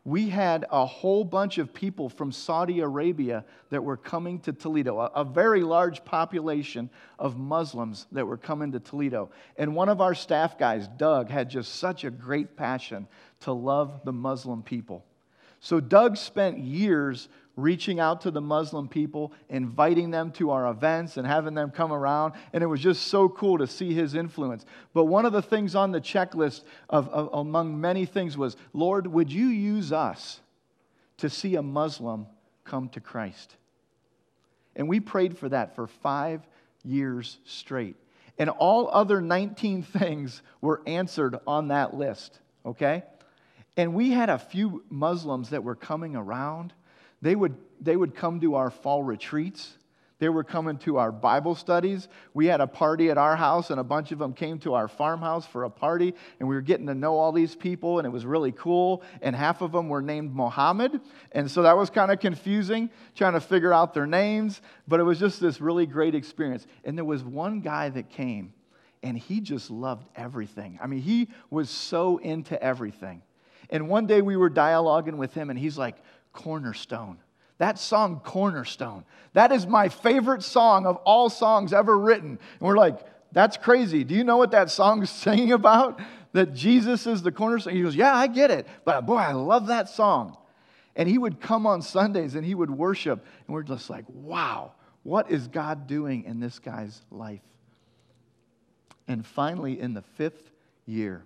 we 0.05 0.27
had 0.27 0.65
a 0.69 0.85
whole 0.85 1.23
bunch 1.23 1.57
of 1.57 1.73
people 1.73 2.09
from 2.09 2.31
Saudi 2.31 2.81
Arabia 2.81 3.45
that 3.69 3.83
were 3.83 3.95
coming 3.95 4.39
to 4.41 4.51
Toledo, 4.51 4.99
a, 4.99 5.05
a, 5.15 5.23
very 5.23 5.61
large 5.61 6.03
population 6.03 6.89
of 7.17 7.37
Muslims 7.37 8.07
that 8.11 8.25
were 8.25 8.37
coming 8.37 8.73
to 8.73 8.81
Toledo. 8.81 9.31
And 9.57 9.73
one 9.73 9.87
of 9.87 10.01
our 10.01 10.13
staff 10.13 10.57
guys, 10.57 10.89
Doug, 10.97 11.29
had 11.29 11.49
just 11.49 11.75
such 11.75 12.03
a 12.03 12.11
great 12.11 12.57
passion 12.57 13.07
to 13.41 13.53
love 13.53 14.01
the 14.03 14.11
Muslim 14.11 14.61
people. 14.61 15.05
So 15.61 15.79
Doug 15.79 16.17
spent 16.17 16.57
years 16.57 17.29
reaching 17.55 17.99
out 17.99 18.21
to 18.21 18.31
the 18.31 18.41
Muslim 18.41 18.87
people, 18.87 19.31
inviting 19.49 20.11
them 20.11 20.31
to 20.31 20.51
our 20.51 20.67
events 20.67 21.17
and 21.17 21.27
having 21.27 21.53
them 21.53 21.69
come 21.69 21.91
around. 21.91 22.33
And 22.51 22.63
it 22.63 22.67
was 22.67 22.79
just 22.79 23.07
so 23.07 23.29
cool 23.29 23.59
to 23.59 23.67
see 23.67 23.93
his 23.93 24.15
influence. 24.15 24.65
But 24.93 25.05
one 25.05 25.25
of 25.25 25.33
the 25.33 25.41
things 25.41 25.75
on 25.75 25.91
the 25.91 26.01
checklist, 26.01 26.63
of, 26.89 27.09
of, 27.09 27.29
among 27.33 27.79
many 27.79 28.05
things, 28.05 28.37
was 28.37 28.57
Lord, 28.73 29.05
would 29.07 29.31
you 29.31 29.47
use 29.47 29.91
us 29.91 30.39
to 31.17 31.29
see 31.29 31.55
a 31.55 31.61
Muslim 31.61 32.25
come 32.63 32.89
to 32.89 32.99
Christ? 32.99 33.55
And 34.75 34.87
we 34.87 34.99
prayed 34.99 35.37
for 35.37 35.49
that 35.49 35.75
for 35.75 35.85
five 35.85 36.41
years 36.83 37.37
straight. 37.45 37.95
And 38.39 38.49
all 38.49 38.89
other 38.91 39.21
19 39.21 39.83
things 39.83 40.41
were 40.59 40.81
answered 40.87 41.39
on 41.45 41.67
that 41.67 41.93
list, 41.93 42.39
okay? 42.65 43.03
And 43.77 43.93
we 43.93 44.09
had 44.09 44.29
a 44.29 44.39
few 44.39 44.83
Muslims 44.89 45.51
that 45.51 45.63
were 45.63 45.75
coming 45.75 46.15
around 46.15 46.73
they 47.23 47.35
would, 47.35 47.55
they 47.79 47.95
would 47.95 48.13
come 48.13 48.41
to 48.41 48.55
our 48.55 48.69
fall 48.69 49.01
retreats. 49.01 49.77
They 50.19 50.27
were 50.27 50.43
coming 50.43 50.77
to 50.79 50.97
our 50.97 51.11
Bible 51.11 51.55
studies. 51.55 52.09
We 52.33 52.45
had 52.47 52.59
a 52.59 52.67
party 52.67 53.09
at 53.09 53.17
our 53.17 53.35
house, 53.35 53.69
and 53.71 53.79
a 53.79 53.83
bunch 53.83 54.11
of 54.11 54.19
them 54.19 54.33
came 54.33 54.59
to 54.59 54.73
our 54.73 54.89
farmhouse 54.89 55.45
for 55.45 55.63
a 55.63 55.69
party, 55.69 56.13
and 56.39 56.49
we 56.49 56.55
were 56.55 56.61
getting 56.61 56.87
to 56.87 56.93
know 56.93 57.17
all 57.17 57.31
these 57.31 57.55
people, 57.55 57.97
and 57.99 58.05
it 58.05 58.09
was 58.09 58.25
really 58.25 58.51
cool. 58.51 59.03
And 59.21 59.35
half 59.35 59.61
of 59.61 59.71
them 59.71 59.87
were 59.87 60.01
named 60.01 60.33
Mohammed, 60.33 60.99
and 61.31 61.49
so 61.49 61.63
that 61.63 61.77
was 61.77 61.89
kind 61.89 62.11
of 62.11 62.19
confusing, 62.19 62.89
trying 63.15 63.33
to 63.33 63.41
figure 63.41 63.73
out 63.73 63.93
their 63.93 64.05
names, 64.05 64.61
but 64.87 64.99
it 64.99 65.03
was 65.03 65.17
just 65.17 65.39
this 65.39 65.61
really 65.61 65.85
great 65.85 66.15
experience. 66.15 66.67
And 66.83 66.97
there 66.97 67.05
was 67.05 67.23
one 67.23 67.61
guy 67.61 67.87
that 67.89 68.09
came, 68.09 68.53
and 69.01 69.17
he 69.17 69.39
just 69.39 69.71
loved 69.71 70.07
everything. 70.15 70.77
I 70.81 70.87
mean, 70.87 71.01
he 71.01 71.29
was 71.49 71.69
so 71.69 72.17
into 72.17 72.61
everything. 72.61 73.23
And 73.69 73.87
one 73.87 74.07
day 74.07 74.21
we 74.21 74.35
were 74.35 74.49
dialoguing 74.49 75.15
with 75.15 75.33
him, 75.33 75.49
and 75.49 75.57
he's 75.57 75.77
like, 75.77 75.97
Cornerstone. 76.33 77.17
That 77.59 77.79
song, 77.79 78.19
Cornerstone, 78.23 79.05
that 79.33 79.51
is 79.51 79.65
my 79.65 79.87
favorite 79.89 80.43
song 80.43 80.85
of 80.85 80.97
all 80.97 81.29
songs 81.29 81.71
ever 81.71 81.97
written. 81.97 82.31
And 82.31 82.59
we're 82.59 82.77
like, 82.77 82.99
that's 83.31 83.57
crazy. 83.57 84.03
Do 84.03 84.15
you 84.15 84.23
know 84.23 84.37
what 84.37 84.51
that 84.51 84.69
song's 84.69 85.09
singing 85.09 85.51
about? 85.51 85.99
That 86.33 86.53
Jesus 86.53 87.05
is 87.05 87.21
the 87.21 87.31
cornerstone. 87.31 87.75
He 87.75 87.83
goes, 87.83 87.95
Yeah, 87.95 88.15
I 88.15 88.25
get 88.25 88.49
it. 88.49 88.67
But 88.85 89.05
boy, 89.05 89.17
I 89.17 89.33
love 89.33 89.67
that 89.67 89.87
song. 89.87 90.35
And 90.95 91.09
he 91.09 91.17
would 91.17 91.39
come 91.39 91.65
on 91.65 91.81
Sundays 91.81 92.35
and 92.35 92.45
he 92.45 92.55
would 92.55 92.69
worship. 92.69 93.25
And 93.47 93.53
we're 93.53 93.63
just 93.63 93.89
like, 93.89 94.05
wow, 94.07 94.73
what 95.03 95.31
is 95.31 95.47
God 95.47 95.87
doing 95.87 96.23
in 96.23 96.39
this 96.39 96.59
guy's 96.59 97.01
life? 97.11 97.41
And 99.07 99.25
finally, 99.25 99.79
in 99.79 99.93
the 99.93 100.01
fifth 100.01 100.51
year, 100.85 101.25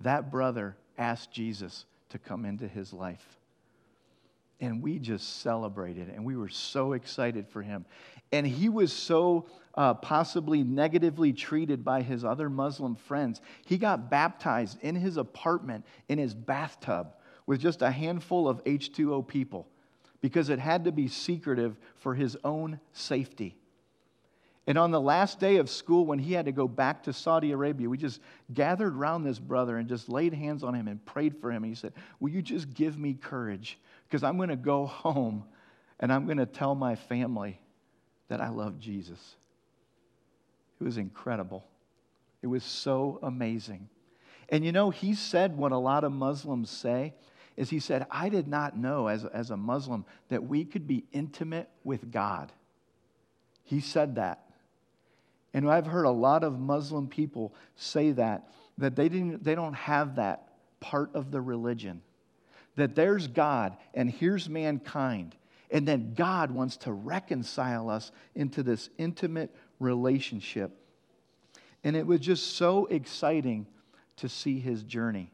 that 0.00 0.30
brother 0.30 0.76
asked 0.96 1.32
Jesus 1.32 1.86
to 2.10 2.18
come 2.18 2.44
into 2.44 2.68
his 2.68 2.92
life. 2.92 3.36
And 4.60 4.82
we 4.82 4.98
just 4.98 5.42
celebrated 5.42 6.08
and 6.08 6.24
we 6.24 6.36
were 6.36 6.48
so 6.48 6.94
excited 6.94 7.46
for 7.48 7.62
him. 7.62 7.84
And 8.32 8.46
he 8.46 8.68
was 8.68 8.92
so 8.92 9.46
uh, 9.74 9.94
possibly 9.94 10.62
negatively 10.62 11.32
treated 11.32 11.84
by 11.84 12.02
his 12.02 12.24
other 12.24 12.48
Muslim 12.48 12.94
friends. 12.94 13.40
He 13.66 13.76
got 13.76 14.10
baptized 14.10 14.78
in 14.82 14.94
his 14.96 15.16
apartment 15.18 15.84
in 16.08 16.18
his 16.18 16.34
bathtub 16.34 17.14
with 17.46 17.60
just 17.60 17.82
a 17.82 17.90
handful 17.90 18.48
of 18.48 18.64
H2O 18.64 19.26
people 19.28 19.68
because 20.20 20.48
it 20.48 20.58
had 20.58 20.84
to 20.84 20.92
be 20.92 21.08
secretive 21.08 21.76
for 21.96 22.14
his 22.14 22.36
own 22.42 22.80
safety. 22.92 23.56
And 24.66 24.76
on 24.76 24.90
the 24.90 25.00
last 25.00 25.38
day 25.38 25.56
of 25.56 25.70
school, 25.70 26.06
when 26.06 26.18
he 26.18 26.32
had 26.32 26.46
to 26.46 26.52
go 26.52 26.66
back 26.66 27.04
to 27.04 27.12
Saudi 27.12 27.52
Arabia, 27.52 27.88
we 27.88 27.96
just 27.96 28.20
gathered 28.52 28.96
around 28.96 29.22
this 29.22 29.38
brother 29.38 29.76
and 29.76 29.88
just 29.88 30.08
laid 30.08 30.34
hands 30.34 30.64
on 30.64 30.74
him 30.74 30.88
and 30.88 31.04
prayed 31.04 31.36
for 31.40 31.52
him. 31.52 31.62
And 31.62 31.70
he 31.70 31.76
said, 31.76 31.92
Will 32.18 32.30
you 32.30 32.42
just 32.42 32.74
give 32.74 32.98
me 32.98 33.14
courage? 33.14 33.78
Because 34.08 34.22
I'm 34.22 34.36
going 34.36 34.50
to 34.50 34.56
go 34.56 34.86
home 34.86 35.44
and 36.00 36.12
I'm 36.12 36.26
going 36.26 36.38
to 36.38 36.46
tell 36.46 36.74
my 36.74 36.94
family 36.94 37.60
that 38.28 38.40
I 38.40 38.48
love 38.48 38.78
Jesus. 38.78 39.36
It 40.80 40.84
was 40.84 40.98
incredible. 40.98 41.64
It 42.42 42.48
was 42.48 42.64
so 42.64 43.18
amazing. 43.22 43.88
And 44.48 44.64
you 44.64 44.72
know, 44.72 44.90
he 44.90 45.14
said 45.14 45.56
what 45.56 45.72
a 45.72 45.78
lot 45.78 46.04
of 46.04 46.12
Muslims 46.12 46.70
say 46.70 47.14
is 47.56 47.70
he 47.70 47.80
said, 47.80 48.06
I 48.10 48.28
did 48.28 48.46
not 48.46 48.76
know 48.76 49.08
as, 49.08 49.24
as 49.24 49.50
a 49.50 49.56
Muslim 49.56 50.04
that 50.28 50.44
we 50.44 50.64
could 50.64 50.86
be 50.86 51.04
intimate 51.12 51.68
with 51.84 52.12
God. 52.12 52.52
He 53.64 53.80
said 53.80 54.16
that. 54.16 54.44
And 55.54 55.68
I've 55.70 55.86
heard 55.86 56.04
a 56.04 56.10
lot 56.10 56.44
of 56.44 56.58
Muslim 56.58 57.08
people 57.08 57.54
say 57.74 58.12
that, 58.12 58.48
that 58.76 58.94
they, 58.94 59.08
didn't, 59.08 59.42
they 59.42 59.54
don't 59.54 59.74
have 59.74 60.16
that 60.16 60.48
part 60.80 61.14
of 61.14 61.30
the 61.30 61.40
religion. 61.40 62.02
That 62.76 62.94
there's 62.94 63.26
God 63.26 63.76
and 63.94 64.10
here's 64.10 64.48
mankind. 64.48 65.34
And 65.70 65.86
then 65.86 66.14
God 66.14 66.50
wants 66.50 66.76
to 66.78 66.92
reconcile 66.92 67.90
us 67.90 68.12
into 68.34 68.62
this 68.62 68.88
intimate 68.98 69.54
relationship. 69.80 70.70
And 71.82 71.96
it 71.96 72.06
was 72.06 72.20
just 72.20 72.56
so 72.56 72.86
exciting 72.86 73.66
to 74.16 74.28
see 74.28 74.58
his 74.58 74.82
journey. 74.82 75.30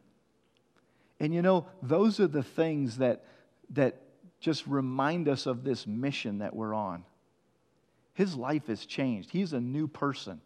And 1.20 1.32
you 1.32 1.42
know, 1.42 1.66
those 1.82 2.18
are 2.18 2.26
the 2.26 2.42
things 2.42 2.98
that, 2.98 3.24
that 3.70 4.00
just 4.40 4.66
remind 4.66 5.28
us 5.28 5.46
of 5.46 5.64
this 5.64 5.86
mission 5.86 6.38
that 6.38 6.54
we're 6.54 6.74
on. 6.74 7.04
His 8.14 8.34
life 8.34 8.66
has 8.66 8.84
changed, 8.84 9.30
he's 9.30 9.52
a 9.52 9.60
new 9.60 9.86
person. 9.86 10.40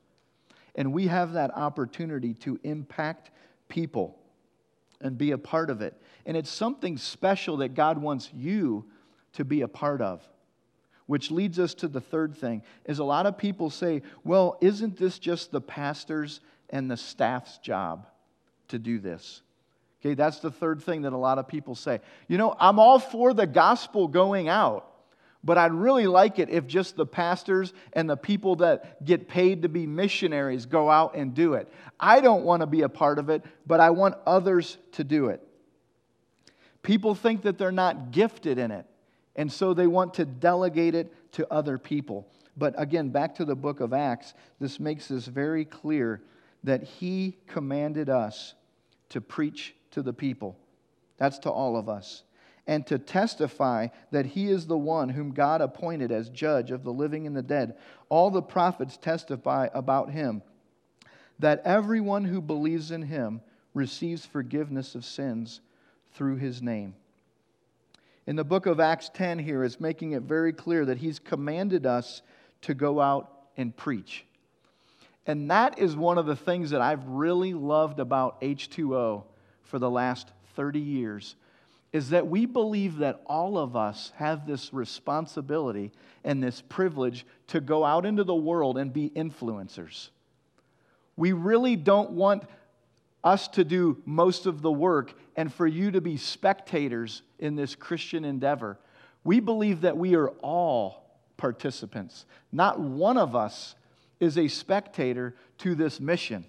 And 0.75 0.93
we 0.93 1.07
have 1.07 1.33
that 1.33 1.57
opportunity 1.57 2.35
to 2.35 2.61
impact 2.63 3.31
people 3.69 4.19
and 5.01 5.19
be 5.19 5.31
a 5.33 5.39
part 5.39 5.71
of 5.71 5.83
it. 5.83 6.01
And 6.25 6.37
it's 6.37 6.51
something 6.51 6.97
special 6.97 7.59
that 7.59 7.75
God 7.75 7.99
wants 7.99 8.31
you 8.35 8.85
to 9.35 9.45
be 9.45 9.63
a 9.63 9.69
part 9.69 10.01
of. 10.01 10.27
Which 11.07 11.31
leads 11.31 11.59
us 11.59 11.75
to 11.75 11.89
the 11.89 12.01
third 12.01 12.35
thing 12.37 12.63
is 12.85 12.99
a 12.99 13.05
lot 13.05 13.27
of 13.27 13.39
people 13.39 13.71
say, 13.71 14.03
"Well, 14.25 14.59
isn't 14.61 14.97
this 14.97 15.19
just 15.19 15.53
the 15.53 15.61
pastors 15.61 16.41
and 16.71 16.91
the 16.91 16.97
staff's 16.97 17.59
job 17.59 18.09
to 18.69 18.79
do 18.79 18.99
this?" 18.99 19.43
Okay, 20.01 20.15
that's 20.15 20.41
the 20.41 20.51
third 20.51 20.83
thing 20.83 21.03
that 21.03 21.13
a 21.13 21.17
lot 21.17 21.39
of 21.39 21.47
people 21.47 21.75
say. 21.75 22.01
You 22.27 22.39
know, 22.39 22.57
I'm 22.59 22.79
all 22.79 22.99
for 22.99 23.35
the 23.35 23.47
gospel 23.47 24.09
going 24.09 24.49
out. 24.49 24.96
But 25.47 25.59
I'd 25.59 25.73
really 25.73 26.09
like 26.09 26.41
it 26.41 26.51
if 26.51 26.67
just 26.67 26.97
the 26.97 27.07
pastors 27.07 27.73
and 27.93 28.11
the 28.11 28.17
people 28.17 28.57
that 28.57 29.05
get 29.05 29.29
paid 29.29 29.63
to 29.63 29.69
be 29.69 29.87
missionaries 29.87 30.67
go 30.67 30.91
out 30.91 31.15
and 31.15 31.35
do 31.35 31.55
it. 31.55 31.73
I 32.01 32.21
don't 32.21 32.43
want 32.43 32.63
to 32.63 32.67
be 32.67 32.83
a 32.83 32.89
part 32.89 33.21
of 33.21 33.31
it, 33.31 33.45
but 33.65 33.79
I 33.79 33.91
want 33.91 34.17
others 34.27 34.77
to 34.93 35.05
do 35.05 35.29
it. 35.29 35.41
People 36.83 37.15
think 37.15 37.43
that 37.43 37.59
they're 37.59 37.71
not 37.71 38.11
gifted 38.11 38.59
in 38.59 38.73
it, 38.73 38.87
and 39.37 39.51
so 39.51 39.73
they 39.73 39.87
want 39.87 40.15
to 40.15 40.25
delegate 40.25 40.97
it 40.97 41.15
to 41.35 41.47
other 41.53 41.79
people. 41.79 42.27
But 42.57 42.75
again, 42.77 43.11
back 43.11 43.37
to 43.37 43.45
the 43.45 43.55
book 43.55 43.79
of 43.79 43.93
Acts, 43.93 44.35
this 44.59 44.81
makes 44.81 45.07
this 45.07 45.27
very 45.27 45.65
clear 45.65 46.23
that 46.65 46.83
he 46.83 47.37
commanded 47.47 48.09
us 48.09 48.55
to 49.11 49.21
preach 49.21 49.77
to 49.93 50.03
the 50.03 50.13
people. 50.13 50.59
That's 51.19 51.39
to 51.41 51.51
all 51.51 51.77
of 51.77 51.89
us 51.89 52.25
and 52.67 52.87
to 52.87 52.99
testify 52.99 53.89
that 54.11 54.27
he 54.27 54.49
is 54.49 54.67
the 54.67 54.79
one 54.79 55.09
whom 55.09 55.33
God 55.33 55.61
appointed 55.61 56.11
as 56.11 56.29
judge 56.29 56.71
of 56.71 56.83
the 56.83 56.93
living 56.93 57.27
and 57.27 57.37
the 57.37 57.43
dead. 57.43 57.77
All 58.09 58.31
the 58.31 58.43
prophets 58.43 58.97
testify 58.97 59.69
about 59.73 60.11
him, 60.11 60.43
that 61.39 61.63
everyone 61.65 62.25
who 62.25 62.41
believes 62.41 62.91
in 62.91 63.03
him 63.03 63.41
receives 63.75 64.27
forgiveness 64.27 64.95
of 64.95 65.05
sins 65.05 65.61
through 66.15 66.37
his 66.37 66.61
name. 66.61 66.95
In 68.27 68.35
the 68.35 68.45
book 68.45 68.67
of 68.67 68.81
Acts 68.81 69.11
10 69.15 69.39
here 69.39 69.63
is 69.63 69.79
making 69.79 70.13
it 70.13 70.23
very 70.23 70.53
clear 70.53 70.85
that 70.87 70.99
he's 70.99 71.21
commanded 71.21 71.87
us 71.87 72.23
to 72.63 72.75
go 72.75 73.01
out 73.01 73.31
and 73.57 73.77
preach. 73.77 74.25
And 75.27 75.51
that 75.51 75.79
is 75.79 75.95
one 75.95 76.19
of 76.19 76.27
the 76.27 76.37
things 76.37 76.71
that 76.71 76.81
I've 76.81 77.07
really 77.07 77.55
loved 77.55 78.01
about 78.01 78.41
H2O 78.41 79.25
for 79.63 79.79
the 79.79 79.91
last 79.91 80.33
30 80.55 80.81
years 80.81 81.37
is 81.93 82.11
that 82.11 82.27
we 82.27 82.47
believe 82.47 82.99
that 82.99 83.21
all 83.27 83.57
of 83.57 83.77
us 83.77 84.13
have 84.17 84.47
this 84.47 84.73
responsibility 84.73 85.93
and 86.25 86.43
this 86.43 86.61
privilege 86.61 87.25
to 87.47 87.61
go 87.61 87.85
out 87.85 88.05
into 88.05 88.25
the 88.25 88.35
world 88.35 88.77
and 88.77 88.93
be 88.93 89.11
influencers. 89.11 90.09
We 91.17 91.33
really 91.33 91.77
don't 91.77 92.11
want 92.11 92.45
us 93.25 93.49
to 93.49 93.65
do 93.65 94.03
most 94.05 94.47
of 94.47 94.63
the 94.63 94.71
work 94.71 95.15
and 95.37 95.53
for 95.53 95.67
you 95.67 95.91
to 95.91 96.01
be 96.01 96.17
spectators 96.17 97.23
in 97.39 97.57
this 97.57 97.75
Christian 97.75 98.25
endeavor. 98.25 98.79
We 99.25 99.41
believe 99.41 99.81
that 99.81 99.97
we 99.97 100.15
are 100.15 100.29
all 100.43 101.05
participants. 101.37 102.25
Not 102.53 102.79
one 102.79 103.17
of 103.17 103.35
us 103.35 103.75
is 104.21 104.39
a 104.39 104.49
spectator 104.49 105.35
to 105.59 105.75
this 105.75 106.01
mission. 106.01 106.45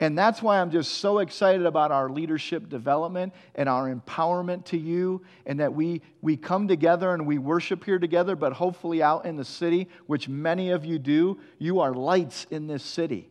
And 0.00 0.16
that's 0.16 0.42
why 0.42 0.58
I'm 0.58 0.70
just 0.70 0.92
so 0.92 1.18
excited 1.18 1.66
about 1.66 1.92
our 1.92 2.08
leadership 2.08 2.70
development 2.70 3.34
and 3.54 3.68
our 3.68 3.94
empowerment 3.94 4.64
to 4.66 4.78
you, 4.78 5.20
and 5.44 5.60
that 5.60 5.74
we, 5.74 6.00
we 6.22 6.38
come 6.38 6.66
together 6.66 7.12
and 7.12 7.26
we 7.26 7.36
worship 7.36 7.84
here 7.84 7.98
together, 7.98 8.34
but 8.34 8.54
hopefully 8.54 9.02
out 9.02 9.26
in 9.26 9.36
the 9.36 9.44
city, 9.44 9.88
which 10.06 10.26
many 10.26 10.70
of 10.70 10.86
you 10.86 10.98
do. 10.98 11.38
You 11.58 11.80
are 11.80 11.92
lights 11.92 12.46
in 12.50 12.66
this 12.66 12.82
city, 12.82 13.28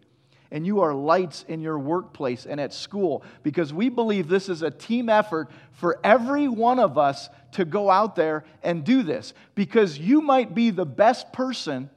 and 0.51 0.63
you 0.63 0.81
are 0.81 0.93
lights 0.93 1.43
in 1.47 1.59
your 1.59 1.79
workplace 1.79 2.45
and 2.45 2.61
at 2.61 2.71
school, 2.71 3.23
because 3.41 3.73
we 3.73 3.89
believe 3.89 4.27
this 4.27 4.47
is 4.47 4.61
a 4.61 4.69
team 4.69 5.09
effort 5.09 5.49
for 5.71 5.99
every 6.03 6.47
one 6.47 6.77
of 6.77 6.99
us 6.99 7.29
to 7.53 7.65
go 7.65 7.89
out 7.89 8.15
there 8.15 8.45
and 8.61 8.83
do 8.83 9.01
this, 9.01 9.33
because 9.55 9.97
you 9.97 10.21
might 10.21 10.53
be 10.53 10.69
the 10.69 10.85
best 10.85 11.33
person 11.33 11.89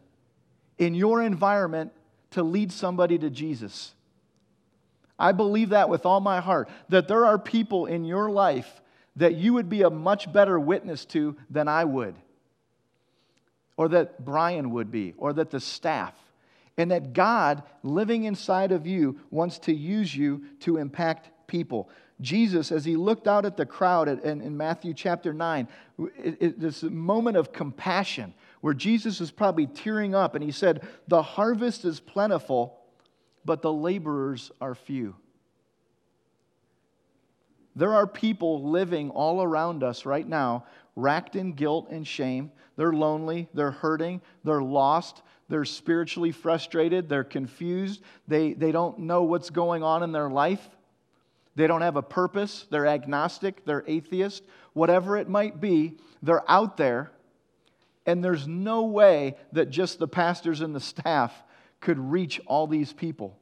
in 0.79 0.95
your 0.95 1.23
environment 1.23 1.93
to 2.31 2.43
lead 2.43 2.73
somebody 2.73 3.19
to 3.19 3.29
Jesus. 3.29 3.93
I 5.19 5.33
believe 5.33 5.71
that 5.71 5.89
with 5.89 6.07
all 6.07 6.21
my 6.21 6.41
heart, 6.41 6.69
that 6.89 7.09
there 7.09 7.27
are 7.27 7.39
people 7.39 7.87
in 7.87 8.05
your 8.05 8.31
life 8.31 8.81
that 9.17 9.35
you 9.35 9.55
would 9.55 9.69
be 9.69 9.83
a 9.83 9.91
much 9.91 10.33
better 10.33 10.59
witness 10.59 11.05
to 11.05 11.37
than 11.51 11.69
I 11.69 11.85
would, 11.85 12.15
or 13.77 13.89
that 13.89 14.25
Brian 14.25 14.71
would 14.71 14.91
be, 14.91 15.15
or 15.17 15.33
that 15.35 15.51
the 15.51 15.61
staff. 15.61 16.15
And 16.79 16.91
that 16.91 17.13
God, 17.13 17.63
living 17.83 18.25
inside 18.25 18.73
of 18.73 18.87
you, 18.87 19.21
wants 19.31 19.59
to 19.61 19.75
use 19.75 20.17
you 20.17 20.45
to 20.61 20.79
impact 20.79 21.31
people. 21.47 21.91
Jesus, 22.23 22.73
as 22.73 22.85
he 22.85 22.97
looked 22.97 23.29
out 23.29 23.45
at 23.45 23.57
the 23.57 23.67
crowd 23.67 24.09
in, 24.09 24.57
Matthew 24.57 24.95
chapter 24.95 25.35
9, 25.35 25.69
it, 26.17 26.37
it, 26.41 26.61
this 26.61 26.83
moment 26.83 27.37
of 27.37 27.53
compassion 27.53 28.33
where 28.63 28.73
Jesus 28.73 29.21
was 29.21 29.31
probably 29.31 29.67
tearing 29.67 30.15
up 30.15 30.35
and 30.35 30.43
he 30.43 30.53
said, 30.53 30.87
The 31.09 31.23
harvest 31.23 31.85
is 31.85 32.01
plentiful, 32.01 32.79
but 33.45 33.63
the 33.63 33.73
laborers 33.73 34.51
are 34.61 34.75
few. 34.75 35.15
There 37.75 37.95
are 37.95 38.07
people 38.07 38.71
living 38.71 39.11
all 39.11 39.43
around 39.43 39.83
us 39.83 40.05
right 40.05 40.27
now, 40.27 40.67
racked 40.95 41.37
in 41.37 41.53
guilt 41.53 41.89
and 41.91 42.07
shame. 42.07 42.53
They're 42.77 42.93
lonely, 42.93 43.49
they're 43.55 43.71
hurting, 43.71 44.21
they're 44.45 44.63
lost, 44.63 45.23
they're 45.49 45.65
spiritually 45.65 46.33
frustrated, 46.33 47.09
they're 47.09 47.25
confused, 47.25 48.03
they, 48.29 48.53
they 48.53 48.73
don't 48.73 49.01
know 49.01 49.23
what's 49.25 49.51
going 49.51 49.83
on 49.83 50.03
in 50.03 50.13
their 50.13 50.31
life. 50.31 50.67
They 51.55 51.67
don't 51.67 51.83
have 51.83 51.97
a 51.97 52.03
purpose, 52.03 52.67
they're 52.71 52.87
agnostic, 52.87 53.65
they're 53.67 53.85
atheist, 53.87 54.43
whatever 54.73 55.19
it 55.19 55.29
might 55.29 55.61
be, 55.61 55.99
they're 56.23 56.51
out 56.51 56.79
there. 56.79 57.13
And 58.07 58.25
there's 58.25 58.49
no 58.49 58.85
way 58.85 59.37
that 59.53 59.71
just 59.71 59.99
the 59.99 60.09
pastors 60.09 60.61
and 60.61 60.75
the 60.75 60.81
staff 60.81 61.33
could 61.83 61.99
reach 61.99 62.41
all 62.47 62.67
these 62.67 62.95
people. 62.95 63.39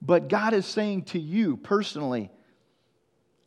But 0.00 0.28
God 0.28 0.54
is 0.54 0.64
saying 0.64 1.02
to 1.06 1.18
you 1.18 1.58
personally, 1.58 2.30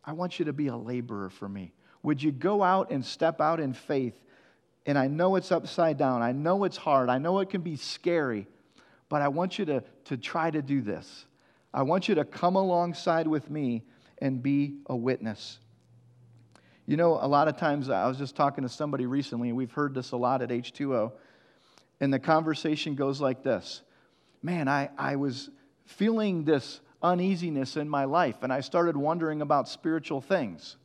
I 0.04 0.12
want 0.14 0.38
you 0.38 0.46
to 0.46 0.54
be 0.54 0.68
a 0.68 0.78
laborer 0.78 1.30
for 1.30 1.50
me. 1.50 1.74
Would 2.04 2.22
you 2.22 2.32
go 2.32 2.62
out 2.62 2.92
and 2.92 3.04
step 3.04 3.42
out 3.42 3.60
in 3.60 3.74
faith? 3.74 4.20
And 4.86 4.98
I 4.98 5.08
know 5.08 5.36
it's 5.36 5.52
upside 5.52 5.98
down. 5.98 6.22
I 6.22 6.32
know 6.32 6.64
it's 6.64 6.78
hard. 6.78 7.10
I 7.10 7.18
know 7.18 7.40
it 7.40 7.50
can 7.50 7.62
be 7.62 7.76
scary. 7.76 8.48
But 9.10 9.22
I 9.22 9.30
want 9.30 9.58
you 9.58 9.66
to, 9.66 9.84
to 10.06 10.18
try 10.18 10.52
to 10.52 10.62
do 10.62 10.82
this. 10.82 11.26
I 11.74 11.84
want 11.84 12.08
you 12.08 12.16
to 12.16 12.26
come 12.26 12.56
alongside 12.56 13.28
with 13.28 13.50
me 13.50 13.84
and 14.20 14.42
be 14.42 14.78
a 14.88 14.96
witness. 14.96 15.60
You 16.86 16.98
know, 16.98 17.20
a 17.22 17.28
lot 17.28 17.48
of 17.48 17.58
times 17.58 17.90
I 17.90 18.08
was 18.08 18.18
just 18.18 18.36
talking 18.36 18.64
to 18.64 18.70
somebody 18.70 19.06
recently, 19.06 19.50
and 19.50 19.58
we've 19.58 19.72
heard 19.72 19.94
this 19.94 20.12
a 20.12 20.18
lot 20.18 20.42
at 20.42 20.50
H2O. 20.50 21.12
And 22.00 22.14
the 22.14 22.20
conversation 22.20 22.96
goes 22.96 23.20
like 23.22 23.44
this 23.44 23.82
Man, 24.42 24.68
I, 24.68 24.90
I 24.98 25.16
was 25.16 25.50
feeling 25.86 26.44
this 26.44 26.80
uneasiness 27.02 27.78
in 27.78 27.90
my 27.90 28.06
life, 28.06 28.38
and 28.42 28.52
I 28.52 28.62
started 28.62 28.96
wondering 28.96 29.42
about 29.42 29.68
spiritual 29.68 30.22
things. 30.22 30.78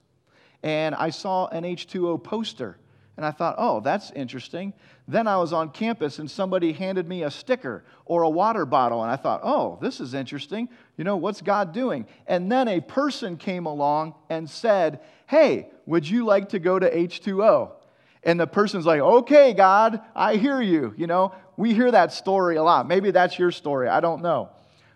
And 0.63 0.95
I 0.95 1.11
saw 1.11 1.49
an 1.49 1.65
H2O 1.65 2.23
poster, 2.23 2.79
and 3.17 3.27
I 3.27 3.31
thought, 3.31 3.57
oh, 3.59 3.81
that's 3.81 4.11
interesting. 4.13 4.73
Then 5.09 5.27
I 5.27 5.37
was 5.37 5.53
on 5.53 5.71
campus, 5.71 6.19
and 6.19 6.31
somebody 6.31 6.73
handed 6.73 7.09
me 7.09 7.25
a 7.25 7.31
sticker 7.31 7.85
or 8.05 8.23
a 8.23 8.31
water 8.31 8.65
bottle, 8.65 9.03
and 9.03 9.11
I 9.11 9.17
thought, 9.17 9.41
oh, 9.43 9.79
this 9.83 10.01
is 10.01 10.15
interesting. 10.15 10.69
You 10.97 11.05
know, 11.05 11.17
what's 11.17 11.43
God 11.43 11.73
doing? 11.73 12.07
And 12.27 12.51
then 12.51 12.69
a 12.69 12.81
person 12.81 13.37
came 13.37 13.67
along 13.67 14.15
and 14.31 14.49
said, 14.49 15.01
hey, 15.27 15.69
would 15.85 16.09
you 16.09 16.25
like 16.25 16.51
to 16.51 16.59
go 16.59 16.79
to 16.79 16.91
H2O? 16.91 17.73
And 18.25 18.39
the 18.39 18.47
person's 18.47 18.87
like, 18.87 19.01
okay, 19.01 19.53
God, 19.53 20.01
I 20.15 20.37
hear 20.37 20.61
you. 20.61 20.95
You 20.97 21.07
know, 21.07 21.35
we 21.57 21.75
hear 21.75 21.91
that 21.91 22.13
story 22.13 22.57
a 22.57 22.63
lot. 22.63 22.87
Maybe 22.87 23.11
that's 23.11 23.39
your 23.39 23.51
story. 23.51 23.89
I 23.89 24.01
don't 24.01 24.23
know. 24.23 24.51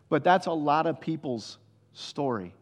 But 0.08 0.22
that's 0.22 0.46
a 0.46 0.52
lot 0.52 0.86
of 0.86 1.00
people's 1.00 1.58
story. 1.92 2.54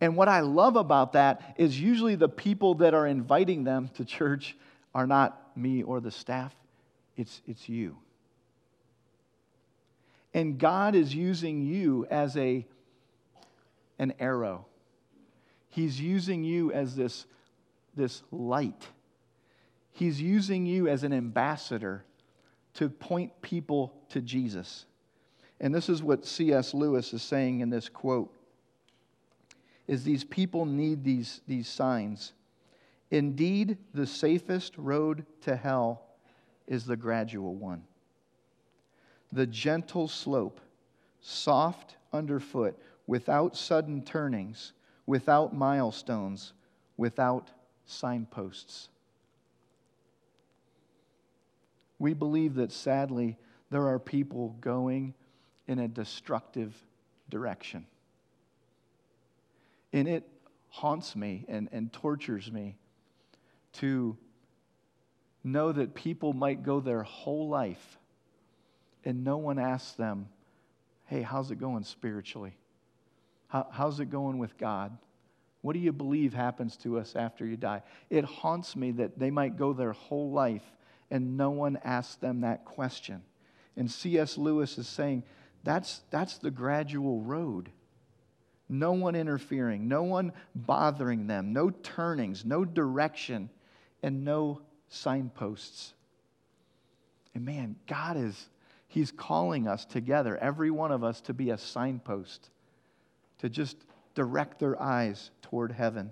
And 0.00 0.16
what 0.16 0.28
I 0.28 0.40
love 0.40 0.76
about 0.76 1.12
that 1.12 1.54
is 1.56 1.80
usually 1.80 2.16
the 2.16 2.28
people 2.28 2.74
that 2.76 2.92
are 2.92 3.06
inviting 3.06 3.64
them 3.64 3.88
to 3.94 4.04
church 4.04 4.56
are 4.94 5.06
not 5.06 5.56
me 5.56 5.82
or 5.82 6.00
the 6.00 6.10
staff, 6.10 6.54
it's, 7.16 7.40
it's 7.46 7.68
you. 7.68 7.96
And 10.34 10.58
God 10.58 10.94
is 10.94 11.14
using 11.14 11.62
you 11.62 12.06
as 12.10 12.36
a, 12.36 12.66
an 13.98 14.14
arrow. 14.18 14.66
He's 15.68 16.00
using 16.00 16.42
you 16.44 16.72
as 16.72 16.96
this, 16.96 17.26
this 17.94 18.22
light 18.30 18.86
He's 19.92 20.20
using 20.20 20.66
you 20.66 20.88
as 20.88 21.04
an 21.04 21.12
ambassador 21.12 22.04
to 22.74 22.88
point 22.88 23.42
people 23.42 23.92
to 24.08 24.20
Jesus. 24.20 24.86
And 25.60 25.74
this 25.74 25.88
is 25.88 26.02
what 26.02 26.26
C.S. 26.26 26.74
Lewis 26.74 27.12
is 27.12 27.22
saying 27.22 27.60
in 27.60 27.70
this 27.70 27.88
quote. 27.88 28.32
is 29.86 30.02
these 30.02 30.24
people 30.24 30.64
need 30.64 31.04
these, 31.04 31.40
these 31.46 31.68
signs. 31.68 32.32
Indeed, 33.10 33.76
the 33.92 34.06
safest 34.06 34.76
road 34.78 35.26
to 35.42 35.54
hell 35.54 36.02
is 36.66 36.86
the 36.86 36.96
gradual 36.96 37.54
one. 37.54 37.84
The 39.32 39.46
gentle 39.46 40.08
slope, 40.08 40.60
soft 41.20 41.96
underfoot, 42.12 42.78
without 43.06 43.56
sudden 43.56 44.02
turnings, 44.02 44.72
without 45.06 45.54
milestones, 45.54 46.54
without 46.96 47.50
signposts. 47.84 48.88
We 52.02 52.14
believe 52.14 52.56
that 52.56 52.72
sadly, 52.72 53.38
there 53.70 53.86
are 53.86 54.00
people 54.00 54.56
going 54.60 55.14
in 55.68 55.78
a 55.78 55.86
destructive 55.86 56.74
direction. 57.30 57.86
And 59.92 60.08
it 60.08 60.28
haunts 60.68 61.14
me 61.14 61.44
and, 61.46 61.68
and 61.70 61.92
tortures 61.92 62.50
me 62.50 62.74
to 63.74 64.16
know 65.44 65.70
that 65.70 65.94
people 65.94 66.32
might 66.32 66.64
go 66.64 66.80
their 66.80 67.04
whole 67.04 67.48
life 67.48 67.98
and 69.04 69.22
no 69.22 69.36
one 69.36 69.60
asks 69.60 69.92
them, 69.92 70.28
hey, 71.06 71.22
how's 71.22 71.52
it 71.52 71.60
going 71.60 71.84
spiritually? 71.84 72.56
How, 73.46 73.68
how's 73.70 74.00
it 74.00 74.06
going 74.06 74.38
with 74.38 74.58
God? 74.58 74.98
What 75.60 75.74
do 75.74 75.78
you 75.78 75.92
believe 75.92 76.34
happens 76.34 76.76
to 76.78 76.98
us 76.98 77.14
after 77.14 77.46
you 77.46 77.56
die? 77.56 77.82
It 78.10 78.24
haunts 78.24 78.74
me 78.74 78.90
that 78.90 79.20
they 79.20 79.30
might 79.30 79.56
go 79.56 79.72
their 79.72 79.92
whole 79.92 80.32
life 80.32 80.64
and 81.12 81.36
no 81.36 81.50
one 81.50 81.78
asks 81.84 82.14
them 82.16 82.40
that 82.40 82.64
question. 82.64 83.22
And 83.76 83.88
C.S. 83.88 84.38
Lewis 84.38 84.78
is 84.78 84.88
saying 84.88 85.24
that's, 85.62 86.00
that's 86.10 86.38
the 86.38 86.50
gradual 86.50 87.20
road. 87.20 87.70
No 88.66 88.92
one 88.92 89.14
interfering, 89.14 89.86
no 89.86 90.02
one 90.04 90.32
bothering 90.54 91.26
them, 91.26 91.52
no 91.52 91.68
turnings, 91.68 92.46
no 92.46 92.64
direction, 92.64 93.50
and 94.02 94.24
no 94.24 94.62
signposts. 94.88 95.92
And 97.34 97.44
man, 97.44 97.76
God 97.86 98.16
is, 98.16 98.48
He's 98.88 99.10
calling 99.10 99.68
us 99.68 99.84
together, 99.84 100.38
every 100.38 100.70
one 100.70 100.92
of 100.92 101.04
us, 101.04 101.20
to 101.22 101.34
be 101.34 101.50
a 101.50 101.58
signpost, 101.58 102.48
to 103.38 103.50
just 103.50 103.76
direct 104.14 104.58
their 104.58 104.80
eyes 104.80 105.30
toward 105.42 105.72
heaven. 105.72 106.10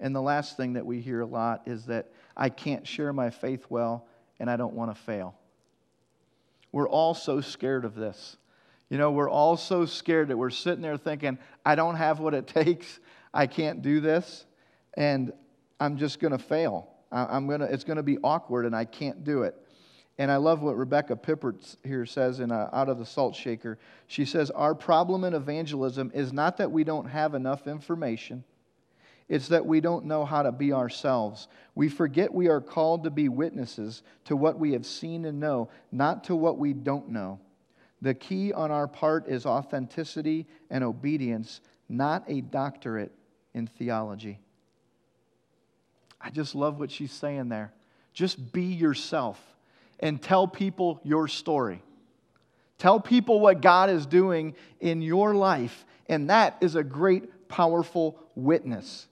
And 0.00 0.14
the 0.14 0.22
last 0.22 0.56
thing 0.56 0.74
that 0.74 0.86
we 0.86 1.00
hear 1.00 1.20
a 1.20 1.26
lot 1.26 1.62
is 1.66 1.86
that 1.86 2.10
I 2.36 2.48
can't 2.48 2.86
share 2.86 3.12
my 3.12 3.30
faith 3.30 3.66
well 3.68 4.06
and 4.38 4.48
I 4.50 4.56
don't 4.56 4.74
want 4.74 4.94
to 4.94 5.02
fail. 5.02 5.34
We're 6.70 6.88
all 6.88 7.14
so 7.14 7.40
scared 7.40 7.84
of 7.84 7.94
this. 7.94 8.36
You 8.90 8.98
know, 8.98 9.10
we're 9.10 9.28
all 9.28 9.56
so 9.56 9.84
scared 9.84 10.28
that 10.28 10.36
we're 10.36 10.50
sitting 10.50 10.82
there 10.82 10.96
thinking, 10.96 11.38
I 11.64 11.74
don't 11.74 11.96
have 11.96 12.20
what 12.20 12.34
it 12.34 12.46
takes. 12.48 13.00
I 13.34 13.46
can't 13.46 13.82
do 13.82 14.00
this. 14.00 14.44
And 14.96 15.32
I'm 15.80 15.96
just 15.96 16.20
going 16.20 16.32
to 16.32 16.38
fail. 16.38 16.90
I'm 17.10 17.46
gonna, 17.46 17.64
it's 17.64 17.84
going 17.84 17.96
to 17.96 18.02
be 18.02 18.18
awkward 18.18 18.66
and 18.66 18.76
I 18.76 18.84
can't 18.84 19.24
do 19.24 19.42
it. 19.42 19.54
And 20.18 20.32
I 20.32 20.36
love 20.36 20.62
what 20.62 20.76
Rebecca 20.76 21.14
Pippert 21.14 21.76
here 21.84 22.04
says 22.04 22.40
in 22.40 22.50
uh, 22.50 22.68
Out 22.72 22.88
of 22.88 22.98
the 22.98 23.06
Salt 23.06 23.36
Shaker. 23.36 23.78
She 24.08 24.24
says, 24.24 24.50
Our 24.50 24.74
problem 24.74 25.22
in 25.22 25.32
evangelism 25.32 26.10
is 26.12 26.32
not 26.32 26.56
that 26.56 26.72
we 26.72 26.82
don't 26.82 27.06
have 27.06 27.34
enough 27.34 27.68
information, 27.68 28.42
it's 29.28 29.48
that 29.48 29.66
we 29.66 29.80
don't 29.80 30.06
know 30.06 30.24
how 30.24 30.42
to 30.42 30.52
be 30.52 30.72
ourselves. 30.72 31.48
We 31.74 31.88
forget 31.88 32.32
we 32.32 32.48
are 32.48 32.60
called 32.60 33.04
to 33.04 33.10
be 33.10 33.28
witnesses 33.28 34.02
to 34.24 34.36
what 34.36 34.58
we 34.58 34.72
have 34.72 34.86
seen 34.86 35.24
and 35.26 35.38
know, 35.38 35.68
not 35.92 36.24
to 36.24 36.36
what 36.36 36.58
we 36.58 36.72
don't 36.72 37.10
know. 37.10 37.38
The 38.00 38.14
key 38.14 38.52
on 38.52 38.70
our 38.70 38.88
part 38.88 39.28
is 39.28 39.44
authenticity 39.44 40.46
and 40.70 40.82
obedience, 40.82 41.60
not 41.88 42.24
a 42.26 42.40
doctorate 42.40 43.12
in 43.54 43.66
theology. 43.66 44.40
I 46.20 46.30
just 46.30 46.54
love 46.54 46.78
what 46.78 46.90
she's 46.90 47.12
saying 47.12 47.48
there. 47.48 47.72
Just 48.12 48.52
be 48.52 48.64
yourself 48.64 49.40
and 50.00 50.20
tell 50.22 50.48
people 50.48 51.00
your 51.04 51.28
story. 51.28 51.82
Tell 52.78 53.00
people 53.00 53.40
what 53.40 53.60
God 53.60 53.90
is 53.90 54.06
doing 54.06 54.54
in 54.80 55.02
your 55.02 55.34
life, 55.34 55.84
and 56.08 56.30
that 56.30 56.56
is 56.60 56.76
a 56.76 56.84
great, 56.84 57.48
powerful 57.48 58.18
witness. 58.34 59.06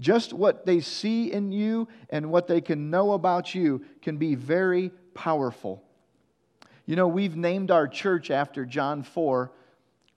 Just 0.00 0.32
what 0.32 0.66
they 0.66 0.80
see 0.80 1.32
in 1.32 1.52
you 1.52 1.88
and 2.10 2.30
what 2.30 2.46
they 2.46 2.60
can 2.60 2.90
know 2.90 3.12
about 3.12 3.54
you 3.54 3.84
can 4.02 4.16
be 4.16 4.34
very 4.34 4.90
powerful. 5.14 5.82
You 6.86 6.96
know, 6.96 7.08
we've 7.08 7.36
named 7.36 7.70
our 7.70 7.86
church 7.86 8.30
after 8.30 8.66
John 8.66 9.02
4, 9.02 9.52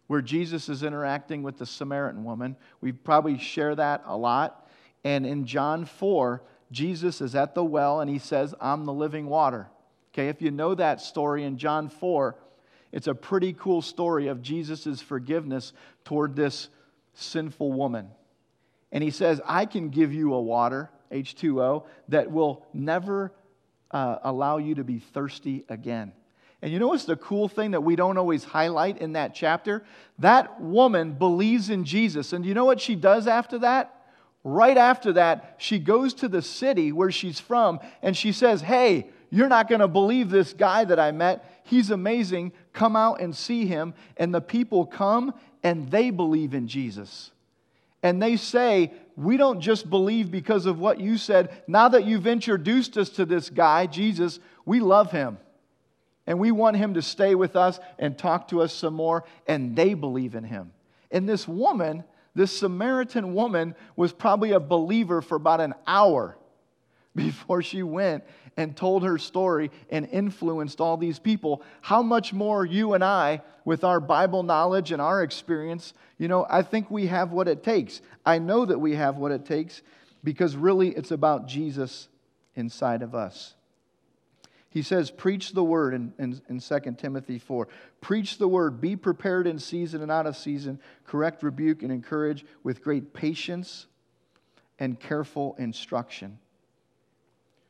where 0.08 0.22
Jesus 0.22 0.68
is 0.68 0.84
interacting 0.84 1.44
with 1.44 1.58
the 1.58 1.66
Samaritan 1.66 2.24
woman. 2.24 2.56
We 2.82 2.92
probably 2.92 3.38
share 3.38 3.76
that 3.76 4.04
a 4.06 4.18
lot. 4.18 4.68
And 5.04 5.26
in 5.26 5.46
John 5.46 5.86
4, 5.86 6.42
Jesus 6.72 7.22
is 7.22 7.36
at 7.36 7.56
the 7.56 7.64
well 7.64 8.02
and 8.02 8.10
he 8.10 8.20
says, 8.20 8.54
I'm 8.60 8.86
the 8.86 8.94
living 8.94 9.28
water. 9.28 9.70
Okay, 10.14 10.30
if 10.30 10.42
you 10.42 10.52
know 10.52 10.74
that 10.76 11.00
story 11.00 11.44
in 11.44 11.58
John 11.58 11.90
4, 11.90 12.36
it's 12.92 13.08
a 13.08 13.14
pretty 13.14 13.54
cool 13.54 13.82
story 13.82 14.28
of 14.28 14.42
Jesus' 14.42 15.02
forgiveness 15.02 15.74
toward 16.04 16.36
this 16.36 16.70
sinful 17.14 17.72
woman. 17.72 18.10
And 18.92 19.04
he 19.04 19.12
says, 19.12 19.42
I 19.46 19.66
can 19.66 19.90
give 19.90 20.14
you 20.14 20.34
a 20.34 20.42
water, 20.42 20.90
H2O, 21.12 21.86
that 22.10 22.32
will 22.32 22.66
never 22.74 23.34
uh, 23.92 24.18
allow 24.24 24.58
you 24.58 24.76
to 24.76 24.84
be 24.84 25.00
thirsty 25.00 25.66
again. 25.70 26.14
And 26.62 26.72
you 26.72 26.80
know 26.80 26.88
what's 26.88 27.06
the 27.06 27.16
cool 27.16 27.48
thing 27.48 27.72
that 27.72 27.82
we 27.82 27.96
don't 27.96 28.18
always 28.18 28.44
highlight 28.44 28.98
in 28.98 29.14
that 29.14 29.36
chapter? 29.36 29.84
That 30.20 30.60
woman 30.60 31.14
believes 31.14 31.70
in 31.70 31.86
Jesus. 31.86 32.34
And 32.34 32.46
you 32.46 32.54
know 32.54 32.66
what 32.66 32.82
she 32.82 32.96
does 32.96 33.28
after 33.28 33.60
that? 33.60 33.94
Right 34.44 34.78
after 34.78 35.14
that, 35.14 35.56
she 35.58 35.78
goes 35.78 36.14
to 36.16 36.28
the 36.28 36.42
city 36.42 36.92
where 36.92 37.12
she's 37.12 37.40
from 37.40 37.80
and 38.02 38.16
she 38.16 38.32
says, 38.32 38.62
Hey, 38.62 39.10
you're 39.30 39.50
not 39.50 39.68
going 39.68 39.82
to 39.82 39.88
believe 39.88 40.30
this 40.30 40.54
guy 40.54 40.86
that 40.86 41.00
I 41.00 41.12
met. 41.12 41.62
He's 41.64 41.92
amazing. 41.92 42.54
Come 42.72 42.96
out 42.96 43.20
and 43.20 43.36
see 43.36 43.66
him. 43.66 43.94
And 44.16 44.34
the 44.34 44.42
people 44.42 44.86
come 44.86 45.34
and 45.64 45.92
they 45.92 46.12
believe 46.12 46.54
in 46.54 46.68
Jesus. 46.68 47.32
And 48.08 48.24
they 48.24 48.38
say, 48.38 48.94
We 49.18 49.36
don't 49.36 49.60
just 49.60 49.90
believe 49.90 50.32
because 50.32 50.66
of 50.66 50.80
what 50.80 50.98
you 50.98 51.18
said. 51.18 51.62
Now 51.68 51.90
that 51.90 52.06
you've 52.06 52.26
introduced 52.26 52.98
us 52.98 53.10
to 53.10 53.26
this 53.26 53.50
guy, 53.50 53.86
Jesus, 53.86 54.40
we 54.66 54.80
love 54.80 55.12
him. 55.12 55.38
And 56.26 56.40
we 56.40 56.52
want 56.52 56.78
him 56.78 56.94
to 56.94 57.02
stay 57.02 57.36
with 57.36 57.58
us 57.58 57.82
and 58.00 58.18
talk 58.18 58.48
to 58.48 58.62
us 58.62 58.72
some 58.72 58.94
more. 58.94 59.26
And 59.46 59.76
they 59.76 59.94
believe 59.94 60.36
in 60.36 60.46
him. 60.46 60.72
And 61.12 61.28
this 61.28 61.50
woman, 61.50 62.06
this 62.34 62.58
Samaritan 62.58 63.34
woman 63.34 63.76
was 63.98 64.14
probably 64.14 64.54
a 64.54 64.60
believer 64.62 65.22
for 65.22 65.36
about 65.36 65.60
an 65.60 65.74
hour 65.86 66.38
before 67.18 67.62
she 67.62 67.84
went 67.84 68.24
and 68.56 68.76
told 68.76 69.04
her 69.04 69.18
story 69.18 69.72
and 69.90 70.08
influenced 70.12 70.80
all 70.80 70.96
these 70.96 71.20
people. 71.20 71.62
How 71.82 72.02
much 72.02 72.32
more 72.32 72.66
you 72.66 72.94
and 72.94 73.04
I, 73.04 73.42
with 73.66 73.84
our 73.84 74.00
Bible 74.00 74.44
knowledge 74.44 74.94
and 74.94 75.02
our 75.02 75.22
experience, 75.22 75.94
you 76.18 76.30
know, 76.30 76.46
I 76.50 76.62
think 76.62 76.90
we 76.90 77.08
have 77.08 77.32
what 77.32 77.50
it 77.50 77.64
takes. 77.64 78.02
I 78.26 78.40
know 78.40 78.66
that 78.66 78.80
we 78.80 78.96
have 78.96 79.18
what 79.18 79.34
it 79.34 79.46
takes 79.46 79.82
because 80.24 80.56
really 80.56 80.90
it's 80.90 81.12
about 81.12 81.48
Jesus 81.48 82.08
inside 82.56 83.02
of 83.02 83.14
us. 83.14 83.56
He 84.70 84.82
says, 84.82 85.12
Preach 85.12 85.54
the 85.54 85.64
word 85.64 85.94
in, 85.94 86.14
in, 86.20 86.42
in 86.50 86.60
2 86.60 86.96
Timothy 86.98 87.40
4. 87.40 87.68
Preach 88.00 88.38
the 88.38 88.48
word. 88.48 88.80
Be 88.80 88.96
prepared 88.96 89.48
in 89.48 89.60
season 89.60 90.02
and 90.02 90.12
out 90.12 90.28
of 90.28 90.38
season. 90.38 90.80
Correct, 91.06 91.44
rebuke, 91.44 91.84
and 91.84 91.92
encourage 91.92 92.46
with 92.64 92.84
great 92.84 93.14
patience 93.14 93.88
and 94.80 95.00
careful 95.00 95.56
instruction. 95.58 96.40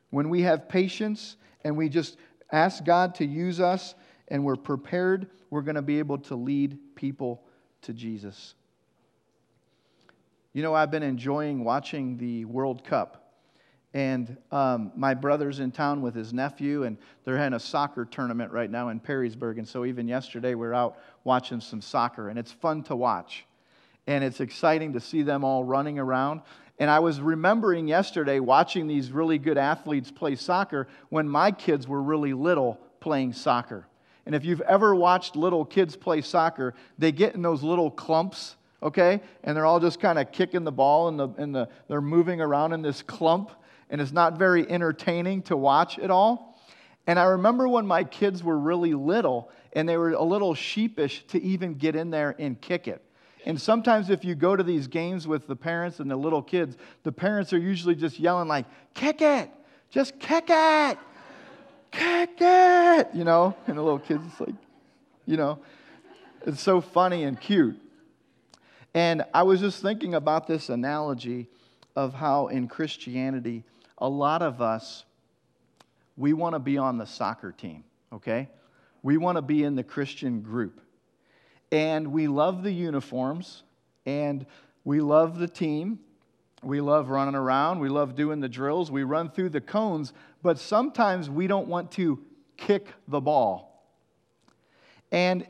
When 0.09 0.29
we 0.29 0.41
have 0.41 0.69
patience 0.69 1.37
and 1.63 1.75
we 1.75 1.89
just 1.89 2.17
ask 2.51 2.83
God 2.83 3.15
to 3.15 3.25
use 3.25 3.59
us 3.59 3.95
and 4.29 4.43
we're 4.43 4.55
prepared, 4.55 5.27
we're 5.49 5.61
going 5.61 5.75
to 5.75 5.81
be 5.81 5.99
able 5.99 6.17
to 6.19 6.35
lead 6.35 6.77
people 6.95 7.43
to 7.83 7.93
Jesus. 7.93 8.55
You 10.53 10.63
know, 10.63 10.73
I've 10.73 10.91
been 10.91 11.03
enjoying 11.03 11.63
watching 11.63 12.17
the 12.17 12.45
World 12.45 12.83
Cup. 12.83 13.27
And 13.93 14.37
um, 14.51 14.91
my 14.95 15.13
brother's 15.13 15.59
in 15.59 15.71
town 15.71 16.01
with 16.01 16.13
his 16.13 16.33
nephew, 16.33 16.83
and 16.83 16.97
they're 17.23 17.37
having 17.37 17.53
a 17.53 17.59
soccer 17.59 18.05
tournament 18.05 18.51
right 18.51 18.69
now 18.69 18.89
in 18.89 18.99
Perrysburg. 18.99 19.57
And 19.57 19.67
so, 19.67 19.85
even 19.85 20.07
yesterday, 20.07 20.55
we 20.55 20.67
are 20.67 20.73
out 20.73 20.97
watching 21.23 21.61
some 21.61 21.81
soccer, 21.81 22.29
and 22.29 22.37
it's 22.37 22.51
fun 22.51 22.83
to 22.83 22.95
watch. 22.95 23.45
And 24.05 24.23
it's 24.23 24.39
exciting 24.39 24.93
to 24.93 24.99
see 24.99 25.21
them 25.21 25.43
all 25.43 25.63
running 25.63 25.99
around. 25.99 26.41
And 26.79 26.89
I 26.91 26.99
was 26.99 27.19
remembering 27.19 27.87
yesterday 27.87 28.39
watching 28.39 28.87
these 28.87 29.11
really 29.11 29.37
good 29.39 29.57
athletes 29.57 30.11
play 30.11 30.35
soccer 30.35 30.87
when 31.09 31.27
my 31.27 31.51
kids 31.51 31.87
were 31.87 32.01
really 32.01 32.33
little 32.33 32.79
playing 32.99 33.33
soccer. 33.33 33.87
And 34.25 34.35
if 34.35 34.45
you've 34.45 34.61
ever 34.61 34.93
watched 34.93 35.35
little 35.35 35.65
kids 35.65 35.95
play 35.95 36.21
soccer, 36.21 36.75
they 36.97 37.11
get 37.11 37.33
in 37.33 37.41
those 37.41 37.63
little 37.63 37.89
clumps, 37.89 38.57
okay? 38.83 39.21
And 39.43 39.55
they're 39.55 39.65
all 39.65 39.79
just 39.79 39.99
kind 39.99 40.19
of 40.19 40.31
kicking 40.31 40.65
the 40.65 40.71
ball 40.71 41.07
and, 41.07 41.19
the, 41.19 41.29
and 41.37 41.55
the, 41.55 41.69
they're 41.87 42.01
moving 42.01 42.41
around 42.41 42.73
in 42.73 42.81
this 42.81 43.01
clump 43.01 43.51
and 43.89 44.01
it's 44.01 44.11
not 44.11 44.37
very 44.37 44.69
entertaining 44.69 45.41
to 45.43 45.55
watch 45.55 45.97
at 45.97 46.11
all. 46.11 46.59
And 47.07 47.17
I 47.17 47.23
remember 47.23 47.67
when 47.69 47.87
my 47.87 48.03
kids 48.03 48.43
were 48.43 48.57
really 48.59 48.93
little 48.93 49.49
and 49.73 49.87
they 49.87 49.97
were 49.97 50.11
a 50.11 50.23
little 50.23 50.53
sheepish 50.53 51.25
to 51.27 51.41
even 51.41 51.75
get 51.75 51.95
in 51.95 52.09
there 52.09 52.35
and 52.37 52.59
kick 52.59 52.87
it. 52.87 53.01
And 53.47 53.60
sometimes 53.60 54.10
if 54.10 54.25
you 54.25 54.36
go 54.36 54.57
to 54.57 54.62
these 54.62 54.88
games 54.88 55.25
with 55.25 55.47
the 55.47 55.55
parents 55.55 56.01
and 56.01 56.12
the 56.12 56.17
little 56.17 56.41
kids, 56.41 56.75
the 57.03 57.13
parents 57.13 57.53
are 57.53 57.57
usually 57.57 57.95
just 57.95 58.19
yelling 58.19 58.49
like, 58.49 58.65
kick 58.93 59.21
it, 59.21 59.49
just 59.89 60.19
kick 60.19 60.47
it, 60.49 60.97
kick 61.89 62.31
it, 62.41 63.07
you 63.13 63.23
know? 63.23 63.55
And 63.65 63.77
the 63.77 63.81
little 63.81 63.99
kids, 63.99 64.21
it's 64.29 64.41
like, 64.41 64.55
you 65.25 65.38
know, 65.38 65.60
it's 66.45 66.60
so 66.60 66.81
funny 66.81 67.23
and 67.23 67.39
cute. 67.39 67.79
And 68.93 69.23
I 69.33 69.43
was 69.43 69.62
just 69.62 69.81
thinking 69.81 70.13
about 70.13 70.45
this 70.45 70.67
analogy 70.67 71.47
of 71.95 72.13
how 72.13 72.47
in 72.47 72.67
Christianity, 72.67 73.63
a 73.97 74.10
lot 74.10 74.41
of 74.41 74.62
us, 74.62 75.05
we 76.17 76.33
want 76.33 76.53
to 76.53 76.60
be 76.60 76.77
on 76.77 76.97
the 76.97 77.05
soccer 77.05 77.53
team, 77.53 77.86
okay? 78.12 78.49
We 79.03 79.15
want 79.15 79.38
to 79.38 79.41
be 79.41 79.63
in 79.63 79.75
the 79.75 79.86
Christian 79.86 80.41
group. 80.41 80.81
And 81.71 82.12
we 82.12 82.27
love 82.27 82.63
the 82.63 82.71
uniforms, 82.71 83.63
and 84.06 84.45
we 84.84 85.01
love 85.01 85.38
the 85.38 85.47
team. 85.47 85.99
We 86.63 86.82
love 86.82 87.10
running 87.10 87.36
around. 87.36 87.80
We 87.80 87.89
love 87.89 88.15
doing 88.15 88.39
the 88.39 88.49
drills. 88.49 88.89
We 88.89 89.03
run 89.03 89.30
through 89.30 89.49
the 89.49 89.62
cones, 89.62 90.13
but 90.41 90.58
sometimes 90.58 91.30
we 91.30 91.47
don't 91.47 91.67
want 91.67 91.91
to 91.93 92.19
kick 92.56 92.88
the 93.08 93.21
ball. 93.21 93.86
And 95.12 95.45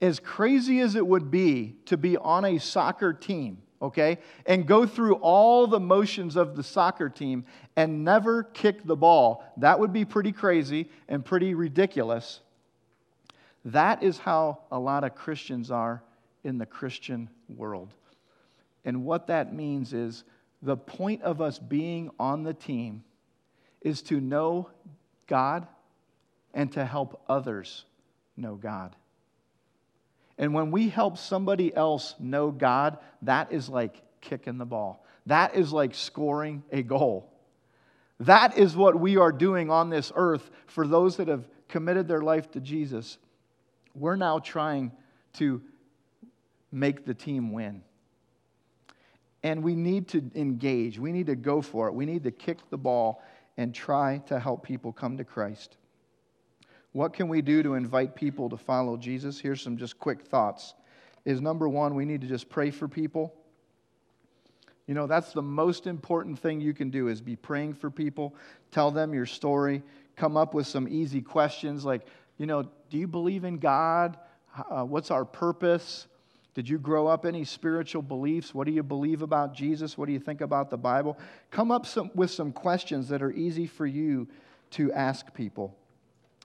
as 0.00 0.18
crazy 0.18 0.80
as 0.80 0.94
it 0.94 1.06
would 1.06 1.30
be 1.30 1.76
to 1.86 1.96
be 1.96 2.16
on 2.16 2.44
a 2.44 2.58
soccer 2.58 3.12
team, 3.12 3.58
okay, 3.82 4.18
and 4.46 4.66
go 4.66 4.86
through 4.86 5.16
all 5.16 5.66
the 5.66 5.80
motions 5.80 6.36
of 6.36 6.56
the 6.56 6.62
soccer 6.62 7.08
team 7.08 7.44
and 7.76 8.04
never 8.04 8.44
kick 8.44 8.84
the 8.84 8.96
ball, 8.96 9.44
that 9.58 9.78
would 9.78 9.92
be 9.92 10.04
pretty 10.04 10.32
crazy 10.32 10.88
and 11.08 11.24
pretty 11.24 11.54
ridiculous. 11.54 12.40
That 13.64 14.02
is 14.02 14.18
how 14.18 14.60
a 14.70 14.78
lot 14.78 15.04
of 15.04 15.14
Christians 15.14 15.70
are 15.70 16.02
in 16.44 16.58
the 16.58 16.66
Christian 16.66 17.28
world. 17.48 17.94
And 18.84 19.04
what 19.04 19.26
that 19.26 19.54
means 19.54 19.92
is 19.92 20.24
the 20.62 20.76
point 20.76 21.22
of 21.22 21.40
us 21.40 21.58
being 21.58 22.10
on 22.18 22.42
the 22.42 22.54
team 22.54 23.04
is 23.80 24.02
to 24.02 24.20
know 24.20 24.70
God 25.26 25.66
and 26.54 26.72
to 26.72 26.84
help 26.84 27.22
others 27.28 27.84
know 28.36 28.56
God. 28.56 28.96
And 30.38 30.54
when 30.54 30.70
we 30.70 30.88
help 30.88 31.18
somebody 31.18 31.74
else 31.74 32.14
know 32.18 32.50
God, 32.50 32.98
that 33.22 33.52
is 33.52 33.68
like 33.68 34.02
kicking 34.20 34.58
the 34.58 34.64
ball. 34.64 35.04
That 35.26 35.54
is 35.54 35.72
like 35.72 35.94
scoring 35.94 36.62
a 36.72 36.82
goal. 36.82 37.30
That 38.20 38.56
is 38.58 38.74
what 38.76 38.98
we 38.98 39.16
are 39.16 39.32
doing 39.32 39.70
on 39.70 39.90
this 39.90 40.12
earth 40.14 40.50
for 40.66 40.86
those 40.86 41.16
that 41.16 41.28
have 41.28 41.46
committed 41.68 42.08
their 42.08 42.22
life 42.22 42.50
to 42.52 42.60
Jesus. 42.60 43.18
We're 43.94 44.16
now 44.16 44.38
trying 44.38 44.92
to 45.34 45.62
make 46.72 47.04
the 47.04 47.14
team 47.14 47.52
win. 47.52 47.82
And 49.42 49.62
we 49.62 49.74
need 49.74 50.08
to 50.08 50.30
engage. 50.34 50.98
We 50.98 51.12
need 51.12 51.26
to 51.26 51.36
go 51.36 51.62
for 51.62 51.88
it. 51.88 51.94
We 51.94 52.06
need 52.06 52.24
to 52.24 52.30
kick 52.30 52.58
the 52.70 52.78
ball 52.78 53.22
and 53.56 53.74
try 53.74 54.18
to 54.26 54.38
help 54.38 54.62
people 54.62 54.92
come 54.92 55.16
to 55.16 55.24
Christ. 55.24 55.76
What 56.92 57.12
can 57.12 57.28
we 57.28 57.40
do 57.40 57.62
to 57.62 57.74
invite 57.74 58.14
people 58.14 58.48
to 58.50 58.56
follow 58.56 58.96
Jesus? 58.96 59.38
Here's 59.38 59.62
some 59.62 59.76
just 59.76 59.98
quick 59.98 60.22
thoughts. 60.22 60.74
Is 61.24 61.40
number 61.40 61.68
one, 61.68 61.94
we 61.94 62.04
need 62.04 62.20
to 62.22 62.26
just 62.26 62.48
pray 62.48 62.70
for 62.70 62.88
people. 62.88 63.34
You 64.86 64.94
know, 64.94 65.06
that's 65.06 65.32
the 65.32 65.42
most 65.42 65.86
important 65.86 66.38
thing 66.38 66.60
you 66.60 66.74
can 66.74 66.90
do 66.90 67.08
is 67.08 67.20
be 67.20 67.36
praying 67.36 67.74
for 67.74 67.90
people, 67.90 68.34
tell 68.72 68.90
them 68.90 69.14
your 69.14 69.26
story, 69.26 69.82
come 70.16 70.36
up 70.36 70.52
with 70.52 70.66
some 70.66 70.88
easy 70.88 71.20
questions 71.20 71.84
like, 71.84 72.06
you 72.40 72.46
know, 72.46 72.62
do 72.88 72.96
you 72.96 73.06
believe 73.06 73.44
in 73.44 73.58
God? 73.58 74.16
Uh, 74.70 74.82
what's 74.82 75.10
our 75.10 75.26
purpose? 75.26 76.06
Did 76.54 76.66
you 76.66 76.78
grow 76.78 77.06
up 77.06 77.26
any 77.26 77.44
spiritual 77.44 78.00
beliefs? 78.00 78.54
What 78.54 78.66
do 78.66 78.72
you 78.72 78.82
believe 78.82 79.20
about 79.20 79.52
Jesus? 79.52 79.98
What 79.98 80.06
do 80.06 80.12
you 80.12 80.18
think 80.18 80.40
about 80.40 80.70
the 80.70 80.78
Bible? 80.78 81.18
Come 81.50 81.70
up 81.70 81.84
some, 81.84 82.10
with 82.14 82.30
some 82.30 82.50
questions 82.50 83.10
that 83.10 83.20
are 83.20 83.30
easy 83.30 83.66
for 83.66 83.84
you 83.84 84.26
to 84.70 84.90
ask 84.94 85.34
people. 85.34 85.76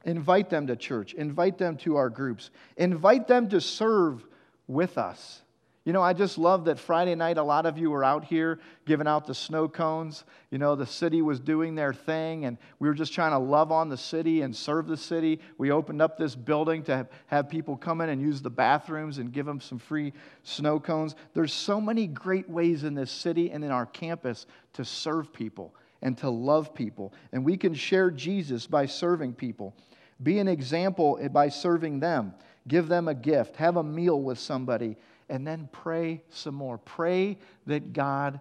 Invite 0.04 0.50
them 0.50 0.68
to 0.68 0.76
church. 0.76 1.14
Invite 1.14 1.58
them 1.58 1.78
to 1.78 1.96
our 1.96 2.10
groups. 2.10 2.50
Invite 2.76 3.30
them 3.30 3.48
to 3.48 3.62
serve 3.62 4.26
with 4.68 4.98
us. 4.98 5.44
You 5.86 5.94
know, 5.94 6.02
I 6.02 6.14
just 6.14 6.40
love 6.40 6.66
that 6.66 6.80
Friday 6.80 7.14
night, 7.14 7.38
a 7.38 7.44
lot 7.44 7.68
of 7.68 7.78
you 7.78 7.92
were 7.92 8.04
out 8.04 8.26
here 8.26 8.60
giving 8.88 9.06
out 9.06 9.28
the 9.28 9.36
snow 9.36 9.68
cones. 9.68 10.24
You 10.50 10.58
know, 10.58 10.76
the 10.76 10.88
city 10.88 11.22
was 11.22 11.40
doing 11.40 11.76
their 11.76 11.94
thing, 11.94 12.46
and 12.46 12.58
we 12.80 12.88
were 12.88 12.96
just 12.96 13.14
trying 13.14 13.34
to 13.34 13.38
love 13.38 13.72
on 13.72 13.88
the 13.90 13.98
city 13.98 14.42
and 14.42 14.56
serve 14.56 14.88
the 14.88 14.98
city. 14.98 15.40
We 15.60 15.70
opened 15.70 16.02
up 16.02 16.18
this 16.18 16.36
building 16.36 16.82
to 16.86 17.08
have 17.28 17.50
people 17.50 17.78
come 17.78 18.02
in 18.02 18.10
and 18.10 18.20
use 18.20 18.42
the 18.42 18.50
bathrooms 18.50 19.20
and 19.20 19.32
give 19.32 19.46
them 19.46 19.62
some 19.62 19.78
free 19.78 20.12
snow 20.42 20.80
cones. 20.80 21.14
There's 21.36 21.54
so 21.54 21.80
many 21.80 22.08
great 22.08 22.50
ways 22.50 22.84
in 22.84 22.96
this 22.96 23.12
city 23.12 23.52
and 23.52 23.64
in 23.64 23.70
our 23.70 23.86
campus 23.86 24.48
to 24.74 24.84
serve 24.84 25.32
people 25.32 25.76
and 26.02 26.18
to 26.18 26.32
love 26.32 26.74
people. 26.74 27.14
And 27.32 27.46
we 27.46 27.58
can 27.58 27.76
share 27.76 28.10
Jesus 28.10 28.66
by 28.66 28.88
serving 28.88 29.34
people. 29.34 29.76
Be 30.24 30.40
an 30.40 30.48
example 30.48 31.20
by 31.32 31.50
serving 31.50 32.00
them. 32.00 32.34
Give 32.68 32.88
them 32.88 33.08
a 33.08 33.14
gift. 33.14 33.58
Have 33.58 33.78
a 33.78 33.84
meal 33.84 34.20
with 34.20 34.40
somebody. 34.40 34.98
And 35.30 35.46
then 35.46 35.70
pray 35.72 36.22
some 36.30 36.56
more. 36.56 36.78
Pray 36.78 37.38
that 37.66 37.94
God 37.94 38.40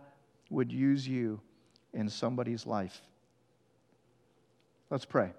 would 0.51 0.73
use 0.73 1.09
you 1.09 1.41
in 1.93 2.09
somebody's 2.09 2.67
life. 2.67 3.01
Let's 4.91 5.05
pray. 5.05 5.33